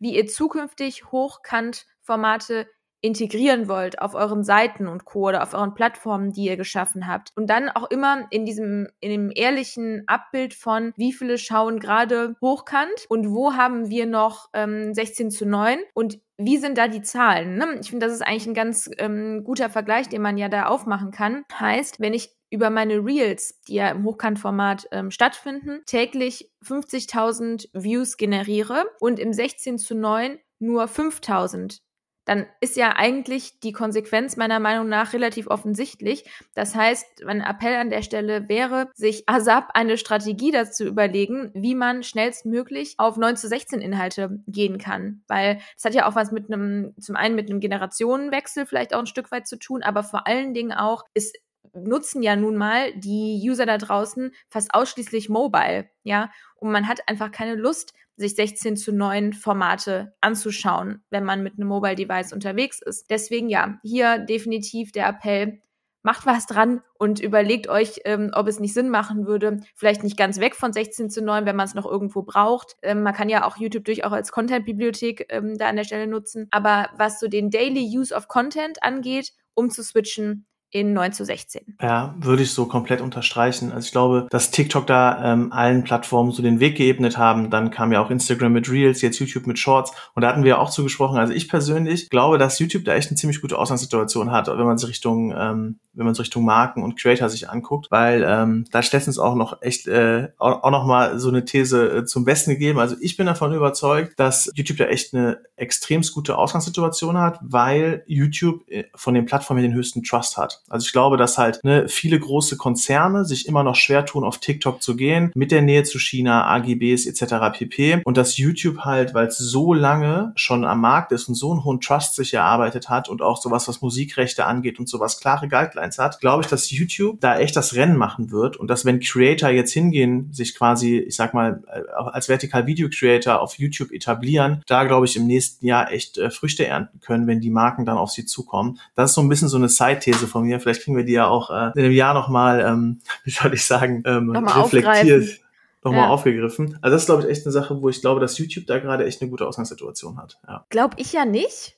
wie 0.00 0.16
ihr 0.16 0.26
zukünftig 0.26 1.12
Hochkantformate 1.12 2.66
integrieren 3.00 3.68
wollt 3.68 4.00
auf 4.00 4.14
euren 4.14 4.44
Seiten 4.44 4.88
und 4.88 5.04
Co. 5.04 5.28
oder 5.28 5.42
auf 5.42 5.54
euren 5.54 5.74
Plattformen, 5.74 6.32
die 6.32 6.44
ihr 6.44 6.56
geschaffen 6.56 7.06
habt. 7.06 7.32
Und 7.36 7.48
dann 7.48 7.68
auch 7.68 7.90
immer 7.90 8.26
in 8.30 8.44
diesem, 8.44 8.88
in 9.00 9.10
dem 9.10 9.32
ehrlichen 9.34 10.04
Abbild 10.06 10.54
von, 10.54 10.92
wie 10.96 11.12
viele 11.12 11.38
schauen 11.38 11.78
gerade 11.78 12.36
hochkant 12.40 13.06
und 13.08 13.30
wo 13.30 13.54
haben 13.54 13.88
wir 13.88 14.06
noch 14.06 14.48
ähm, 14.52 14.94
16 14.94 15.30
zu 15.30 15.46
9 15.46 15.78
und 15.94 16.20
wie 16.40 16.58
sind 16.58 16.78
da 16.78 16.86
die 16.86 17.02
Zahlen? 17.02 17.56
Ne? 17.56 17.78
Ich 17.80 17.90
finde, 17.90 18.06
das 18.06 18.14
ist 18.14 18.22
eigentlich 18.22 18.46
ein 18.46 18.54
ganz 18.54 18.88
ähm, 18.98 19.42
guter 19.42 19.70
Vergleich, 19.70 20.08
den 20.08 20.22
man 20.22 20.38
ja 20.38 20.48
da 20.48 20.66
aufmachen 20.66 21.10
kann. 21.10 21.44
Heißt, 21.52 21.98
wenn 21.98 22.14
ich 22.14 22.30
über 22.50 22.70
meine 22.70 23.04
Reels, 23.04 23.60
die 23.66 23.74
ja 23.74 23.90
im 23.90 24.04
Hochkantformat 24.04 24.88
ähm, 24.92 25.10
stattfinden, 25.10 25.82
täglich 25.86 26.50
50.000 26.64 27.68
Views 27.72 28.16
generiere 28.16 28.84
und 29.00 29.18
im 29.18 29.32
16 29.32 29.78
zu 29.78 29.94
9 29.94 30.38
nur 30.60 30.84
5.000 30.84 31.80
dann 32.28 32.44
ist 32.60 32.76
ja 32.76 32.94
eigentlich 32.94 33.58
die 33.60 33.72
Konsequenz 33.72 34.36
meiner 34.36 34.60
Meinung 34.60 34.86
nach 34.86 35.14
relativ 35.14 35.46
offensichtlich. 35.46 36.24
Das 36.54 36.74
heißt, 36.74 37.24
mein 37.24 37.40
Appell 37.40 37.74
an 37.76 37.88
der 37.88 38.02
Stelle 38.02 38.50
wäre, 38.50 38.90
sich 38.94 39.26
ASAP 39.26 39.70
eine 39.72 39.96
Strategie 39.96 40.50
dazu 40.50 40.84
überlegen, 40.84 41.50
wie 41.54 41.74
man 41.74 42.02
schnellstmöglich 42.02 42.96
auf 42.98 43.16
9 43.16 43.36
zu 43.38 43.48
16 43.48 43.80
Inhalte 43.80 44.42
gehen 44.46 44.76
kann. 44.76 45.22
Weil 45.26 45.58
das 45.74 45.86
hat 45.86 45.94
ja 45.94 46.06
auch 46.06 46.16
was 46.16 46.30
mit 46.30 46.52
einem, 46.52 46.92
zum 47.00 47.16
einen 47.16 47.34
mit 47.34 47.48
einem 47.48 47.60
Generationenwechsel 47.60 48.66
vielleicht 48.66 48.94
auch 48.94 49.00
ein 49.00 49.06
Stück 49.06 49.32
weit 49.32 49.48
zu 49.48 49.58
tun, 49.58 49.82
aber 49.82 50.02
vor 50.02 50.26
allen 50.26 50.52
Dingen 50.52 50.72
auch 50.72 51.04
ist 51.14 51.34
nutzen 51.74 52.22
ja 52.22 52.36
nun 52.36 52.56
mal 52.56 52.92
die 52.94 53.40
User 53.42 53.66
da 53.66 53.78
draußen 53.78 54.32
fast 54.48 54.74
ausschließlich 54.74 55.28
mobile, 55.28 55.88
ja, 56.02 56.30
und 56.56 56.72
man 56.72 56.88
hat 56.88 57.00
einfach 57.06 57.30
keine 57.30 57.54
Lust, 57.54 57.94
sich 58.16 58.34
16 58.34 58.76
zu 58.76 58.92
9 58.92 59.32
Formate 59.32 60.12
anzuschauen, 60.20 61.04
wenn 61.10 61.24
man 61.24 61.42
mit 61.42 61.54
einem 61.54 61.68
Mobile 61.68 61.94
Device 61.94 62.32
unterwegs 62.32 62.82
ist. 62.82 63.08
Deswegen 63.10 63.48
ja, 63.48 63.78
hier 63.84 64.18
definitiv 64.18 64.90
der 64.90 65.06
Appell, 65.08 65.60
macht 66.02 66.26
was 66.26 66.46
dran 66.46 66.80
und 66.98 67.20
überlegt 67.20 67.68
euch, 67.68 68.00
ähm, 68.04 68.30
ob 68.32 68.46
es 68.46 68.60
nicht 68.60 68.72
Sinn 68.72 68.88
machen 68.88 69.26
würde, 69.26 69.60
vielleicht 69.74 70.04
nicht 70.04 70.16
ganz 70.16 70.40
weg 70.40 70.54
von 70.54 70.72
16 70.72 71.10
zu 71.10 71.22
9, 71.22 71.44
wenn 71.44 71.56
man 71.56 71.66
es 71.66 71.74
noch 71.74 71.86
irgendwo 71.86 72.22
braucht. 72.22 72.76
Ähm, 72.82 73.02
man 73.02 73.14
kann 73.14 73.28
ja 73.28 73.44
auch 73.44 73.56
YouTube 73.56 73.84
durchaus 73.84 74.12
als 74.12 74.32
Content-Bibliothek 74.32 75.26
ähm, 75.28 75.58
da 75.58 75.68
an 75.68 75.76
der 75.76 75.84
Stelle 75.84 76.06
nutzen. 76.06 76.48
Aber 76.50 76.88
was 76.96 77.20
so 77.20 77.28
den 77.28 77.50
Daily 77.50 77.84
Use 77.96 78.14
of 78.14 78.28
Content 78.28 78.82
angeht, 78.82 79.32
um 79.54 79.70
zu 79.70 79.82
switchen, 79.82 80.46
in 80.70 80.92
9 80.92 81.12
zu 81.12 81.24
16. 81.24 81.76
Ja, 81.80 82.14
würde 82.18 82.42
ich 82.42 82.52
so 82.52 82.66
komplett 82.66 83.00
unterstreichen. 83.00 83.72
Also 83.72 83.86
ich 83.86 83.92
glaube, 83.92 84.26
dass 84.30 84.50
TikTok 84.50 84.86
da 84.86 85.32
ähm, 85.32 85.50
allen 85.50 85.82
Plattformen 85.82 86.30
so 86.30 86.42
den 86.42 86.60
Weg 86.60 86.76
geebnet 86.76 87.16
haben. 87.16 87.48
Dann 87.48 87.70
kam 87.70 87.90
ja 87.90 88.02
auch 88.02 88.10
Instagram 88.10 88.52
mit 88.52 88.70
Reels, 88.70 89.00
jetzt 89.00 89.18
YouTube 89.18 89.46
mit 89.46 89.58
Shorts. 89.58 89.92
Und 90.14 90.22
da 90.22 90.28
hatten 90.28 90.44
wir 90.44 90.58
auch 90.58 90.68
zugesprochen. 90.68 91.18
Also 91.18 91.32
ich 91.32 91.48
persönlich 91.48 92.10
glaube, 92.10 92.36
dass 92.36 92.58
YouTube 92.58 92.84
da 92.84 92.94
echt 92.94 93.08
eine 93.08 93.16
ziemlich 93.16 93.40
gute 93.40 93.58
Ausgangssituation 93.58 94.30
hat, 94.30 94.48
wenn 94.48 94.66
man 94.66 94.76
sich 94.76 94.90
Richtung, 94.90 95.32
ähm, 95.32 95.78
wenn 95.94 96.04
man 96.04 96.12
es 96.12 96.20
Richtung 96.20 96.44
Marken 96.44 96.82
und 96.82 97.00
Creator 97.00 97.30
sich 97.30 97.48
anguckt. 97.48 97.90
Weil 97.90 98.24
ähm, 98.28 98.66
da 98.70 98.80
ist 98.80 98.92
letztens 98.92 99.18
auch 99.18 99.34
noch 99.34 99.62
echt 99.62 99.86
äh, 99.86 100.28
auch, 100.36 100.62
auch 100.64 100.70
noch 100.70 100.84
mal 100.84 101.18
so 101.18 101.30
eine 101.30 101.46
These 101.46 101.98
äh, 101.98 102.04
zum 102.04 102.26
Besten 102.26 102.50
gegeben. 102.50 102.78
Also 102.78 102.94
ich 103.00 103.16
bin 103.16 103.26
davon 103.26 103.54
überzeugt, 103.54 104.20
dass 104.20 104.50
YouTube 104.54 104.76
da 104.76 104.84
echt 104.84 105.14
eine 105.14 105.38
extremst 105.56 106.12
gute 106.12 106.36
Ausgangssituation 106.36 107.16
hat, 107.16 107.38
weil 107.42 108.04
YouTube 108.06 108.68
äh, 108.68 108.84
von 108.94 109.14
den 109.14 109.24
Plattformen 109.24 109.62
den 109.62 109.72
höchsten 109.72 110.02
Trust 110.02 110.36
hat. 110.36 110.57
Also 110.68 110.86
ich 110.86 110.92
glaube, 110.92 111.16
dass 111.16 111.38
halt 111.38 111.60
ne, 111.64 111.88
viele 111.88 112.18
große 112.18 112.56
Konzerne 112.56 113.24
sich 113.24 113.46
immer 113.46 113.62
noch 113.62 113.74
schwer 113.74 114.04
tun, 114.04 114.24
auf 114.24 114.38
TikTok 114.38 114.82
zu 114.82 114.96
gehen, 114.96 115.30
mit 115.34 115.50
der 115.50 115.62
Nähe 115.62 115.84
zu 115.84 115.98
China, 115.98 116.46
AGBs 116.46 117.06
etc. 117.06 117.34
pp. 117.52 118.02
Und 118.04 118.16
dass 118.16 118.36
YouTube 118.36 118.80
halt, 118.80 119.14
weil 119.14 119.28
es 119.28 119.38
so 119.38 119.72
lange 119.72 120.32
schon 120.36 120.64
am 120.64 120.80
Markt 120.80 121.12
ist 121.12 121.28
und 121.28 121.34
so 121.34 121.52
einen 121.52 121.64
hohen 121.64 121.80
Trust 121.80 122.14
sich 122.14 122.34
erarbeitet 122.34 122.88
hat 122.88 123.08
und 123.08 123.22
auch 123.22 123.40
sowas, 123.40 123.68
was 123.68 123.80
Musikrechte 123.80 124.44
angeht 124.44 124.78
und 124.78 124.88
sowas 124.88 125.20
klare 125.20 125.48
Guidelines 125.48 125.98
hat, 125.98 126.20
glaube 126.20 126.42
ich, 126.42 126.48
dass 126.48 126.70
YouTube 126.70 127.20
da 127.20 127.38
echt 127.38 127.56
das 127.56 127.74
Rennen 127.74 127.96
machen 127.96 128.30
wird 128.30 128.56
und 128.56 128.68
dass 128.68 128.84
wenn 128.84 129.00
Creator 129.00 129.50
jetzt 129.50 129.72
hingehen, 129.72 130.28
sich 130.32 130.54
quasi, 130.54 130.98
ich 130.98 131.16
sag 131.16 131.34
mal, 131.34 131.62
äh, 131.72 131.80
als 131.94 132.26
Vertical 132.26 132.66
Video 132.66 132.88
Creator 132.88 133.40
auf 133.40 133.58
YouTube 133.58 133.92
etablieren, 133.92 134.62
da 134.66 134.84
glaube 134.84 135.06
ich 135.06 135.16
im 135.16 135.26
nächsten 135.26 135.66
Jahr 135.66 135.90
echt 135.92 136.18
äh, 136.18 136.30
Früchte 136.30 136.66
ernten 136.66 137.00
können, 137.00 137.26
wenn 137.26 137.40
die 137.40 137.50
Marken 137.50 137.86
dann 137.86 137.96
auf 137.96 138.10
sie 138.10 138.26
zukommen. 138.26 138.78
Das 138.94 139.10
ist 139.10 139.14
so 139.14 139.22
ein 139.22 139.28
bisschen 139.28 139.48
so 139.48 139.56
eine 139.56 139.68
Side-These 139.68 140.26
von 140.26 140.44
mir. 140.44 140.47
Vielleicht 140.60 140.82
kriegen 140.82 140.96
wir 140.96 141.04
die 141.04 141.12
ja 141.12 141.26
auch 141.28 141.50
äh, 141.50 141.72
in 141.74 141.84
einem 141.84 141.92
Jahr 141.92 142.14
nochmal, 142.14 142.60
ähm, 142.60 143.00
wie 143.24 143.30
soll 143.30 143.54
ich 143.54 143.64
sagen, 143.64 144.02
ähm, 144.06 144.30
reflektiert 144.30 145.40
nochmal 145.84 146.02
ja. 146.02 146.08
aufgegriffen. 146.08 146.78
Also 146.82 146.94
das 146.94 147.02
ist, 147.02 147.06
glaube 147.06 147.22
ich, 147.22 147.28
echt 147.28 147.46
eine 147.46 147.52
Sache, 147.52 147.80
wo 147.80 147.88
ich 147.88 148.00
glaube, 148.00 148.20
dass 148.20 148.38
YouTube 148.38 148.66
da 148.66 148.78
gerade 148.78 149.04
echt 149.04 149.20
eine 149.20 149.30
gute 149.30 149.46
Ausgangssituation 149.46 150.18
hat. 150.18 150.38
Ja. 150.46 150.64
Glaube 150.70 150.96
ich 150.98 151.12
ja 151.12 151.24
nicht. 151.24 151.76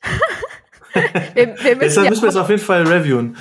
wir, 1.34 1.34
wir 1.34 1.54
müssen 1.54 1.78
Deshalb 1.80 2.04
ja 2.04 2.10
müssen 2.10 2.22
wir 2.22 2.30
es 2.30 2.36
auf 2.36 2.48
jeden 2.48 2.62
Fall 2.62 2.86
reviewen. 2.86 3.36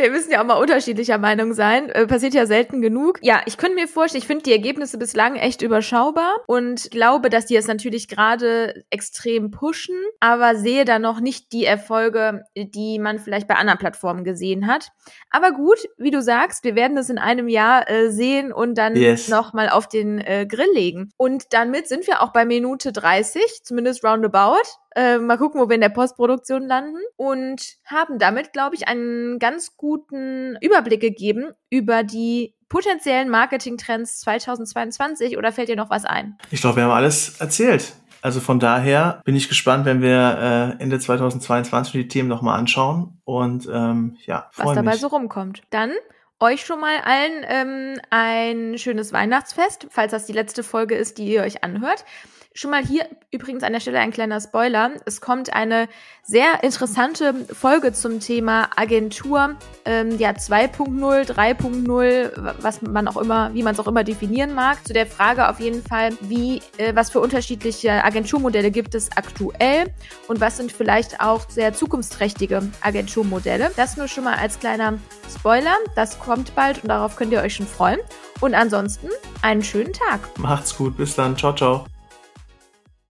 Wir 0.00 0.10
müssen 0.10 0.32
ja 0.32 0.40
auch 0.40 0.46
mal 0.46 0.54
unterschiedlicher 0.54 1.18
Meinung 1.18 1.52
sein. 1.52 1.90
Äh, 1.90 2.06
passiert 2.06 2.32
ja 2.32 2.46
selten 2.46 2.80
genug. 2.80 3.18
Ja, 3.20 3.42
ich 3.44 3.58
könnte 3.58 3.74
mir 3.74 3.86
vorstellen, 3.86 4.22
ich 4.22 4.26
finde 4.26 4.44
die 4.44 4.52
Ergebnisse 4.52 4.96
bislang 4.96 5.36
echt 5.36 5.60
überschaubar 5.60 6.38
und 6.46 6.90
glaube, 6.90 7.28
dass 7.28 7.44
die 7.44 7.56
es 7.56 7.66
natürlich 7.66 8.08
gerade 8.08 8.84
extrem 8.88 9.50
pushen, 9.50 9.96
aber 10.18 10.56
sehe 10.56 10.86
da 10.86 10.98
noch 10.98 11.20
nicht 11.20 11.52
die 11.52 11.66
Erfolge, 11.66 12.44
die 12.56 12.98
man 12.98 13.18
vielleicht 13.18 13.46
bei 13.46 13.56
anderen 13.56 13.78
Plattformen 13.78 14.24
gesehen 14.24 14.66
hat. 14.66 14.88
Aber 15.28 15.52
gut, 15.52 15.78
wie 15.98 16.10
du 16.10 16.22
sagst, 16.22 16.64
wir 16.64 16.74
werden 16.74 16.96
es 16.96 17.10
in 17.10 17.18
einem 17.18 17.48
Jahr 17.48 17.90
äh, 17.90 18.10
sehen 18.10 18.52
und 18.52 18.78
dann 18.78 18.96
yes. 18.96 19.28
nochmal 19.28 19.68
auf 19.68 19.86
den 19.86 20.18
äh, 20.18 20.46
Grill 20.48 20.72
legen. 20.72 21.12
Und 21.18 21.52
damit 21.52 21.88
sind 21.88 22.06
wir 22.06 22.22
auch 22.22 22.32
bei 22.32 22.46
Minute 22.46 22.92
30, 22.92 23.42
zumindest 23.64 24.02
roundabout. 24.02 24.64
Äh, 24.96 25.18
mal 25.18 25.38
gucken, 25.38 25.60
wo 25.60 25.68
wir 25.68 25.74
in 25.74 25.80
der 25.80 25.88
Postproduktion 25.88 26.66
landen. 26.66 26.98
Und 27.16 27.76
haben 27.84 28.18
damit, 28.18 28.52
glaube 28.52 28.74
ich, 28.76 28.88
einen 28.88 29.38
ganz 29.38 29.76
guten 29.76 30.56
Überblick 30.60 31.00
gegeben 31.00 31.52
über 31.70 32.02
die 32.02 32.54
potenziellen 32.68 33.28
Marketingtrends 33.28 34.20
2022. 34.20 35.36
Oder 35.36 35.52
fällt 35.52 35.68
dir 35.68 35.76
noch 35.76 35.90
was 35.90 36.04
ein? 36.04 36.36
Ich 36.50 36.60
glaube, 36.60 36.76
wir 36.76 36.84
haben 36.84 36.90
alles 36.90 37.40
erzählt. 37.40 37.92
Also 38.22 38.40
von 38.40 38.60
daher 38.60 39.22
bin 39.24 39.34
ich 39.34 39.48
gespannt, 39.48 39.86
wenn 39.86 40.02
wir 40.02 40.76
äh, 40.78 40.82
Ende 40.82 40.98
2022 40.98 41.92
die 41.92 42.08
Themen 42.08 42.28
nochmal 42.28 42.58
anschauen. 42.58 43.20
Und 43.24 43.68
ähm, 43.72 44.16
ja, 44.26 44.50
was 44.56 44.74
dabei 44.74 44.92
mich. 44.92 45.00
so 45.00 45.06
rumkommt. 45.06 45.62
Dann 45.70 45.92
euch 46.38 46.64
schon 46.64 46.80
mal 46.80 46.96
allen 47.04 47.44
ähm, 47.46 48.00
ein 48.10 48.78
schönes 48.78 49.12
Weihnachtsfest, 49.12 49.86
falls 49.90 50.12
das 50.12 50.26
die 50.26 50.32
letzte 50.32 50.62
Folge 50.62 50.94
ist, 50.94 51.18
die 51.18 51.26
ihr 51.26 51.42
euch 51.42 51.64
anhört. 51.64 52.04
Schon 52.60 52.72
mal 52.72 52.84
hier 52.84 53.06
übrigens 53.30 53.62
an 53.62 53.72
der 53.72 53.80
Stelle 53.80 54.00
ein 54.00 54.10
kleiner 54.10 54.38
Spoiler. 54.38 54.90
Es 55.06 55.22
kommt 55.22 55.50
eine 55.54 55.88
sehr 56.22 56.62
interessante 56.62 57.34
Folge 57.46 57.94
zum 57.94 58.20
Thema 58.20 58.68
Agentur, 58.76 59.56
ähm, 59.86 60.18
ja 60.18 60.32
2.0, 60.32 61.24
3.0, 61.24 62.54
was 62.60 62.82
man 62.82 63.08
auch 63.08 63.16
immer, 63.16 63.54
wie 63.54 63.62
man 63.62 63.72
es 63.72 63.80
auch 63.80 63.86
immer 63.86 64.04
definieren 64.04 64.52
mag. 64.52 64.86
Zu 64.86 64.92
der 64.92 65.06
Frage 65.06 65.48
auf 65.48 65.58
jeden 65.58 65.82
Fall, 65.82 66.10
wie, 66.20 66.60
äh, 66.76 66.94
was 66.94 67.08
für 67.08 67.20
unterschiedliche 67.20 68.04
Agenturmodelle 68.04 68.70
gibt 68.70 68.94
es 68.94 69.10
aktuell 69.16 69.90
und 70.28 70.42
was 70.42 70.58
sind 70.58 70.70
vielleicht 70.70 71.22
auch 71.22 71.48
sehr 71.48 71.72
zukunftsträchtige 71.72 72.60
Agenturmodelle. 72.82 73.70
Das 73.76 73.96
nur 73.96 74.06
schon 74.06 74.24
mal 74.24 74.36
als 74.36 74.58
kleiner 74.58 74.98
Spoiler. 75.34 75.76
Das 75.96 76.18
kommt 76.18 76.54
bald 76.54 76.82
und 76.82 76.90
darauf 76.90 77.16
könnt 77.16 77.32
ihr 77.32 77.40
euch 77.40 77.54
schon 77.54 77.66
freuen. 77.66 78.00
Und 78.42 78.52
ansonsten 78.52 79.08
einen 79.40 79.62
schönen 79.62 79.94
Tag. 79.94 80.20
Macht's 80.38 80.76
gut, 80.76 80.98
bis 80.98 81.16
dann. 81.16 81.38
Ciao, 81.38 81.54
ciao. 81.54 81.86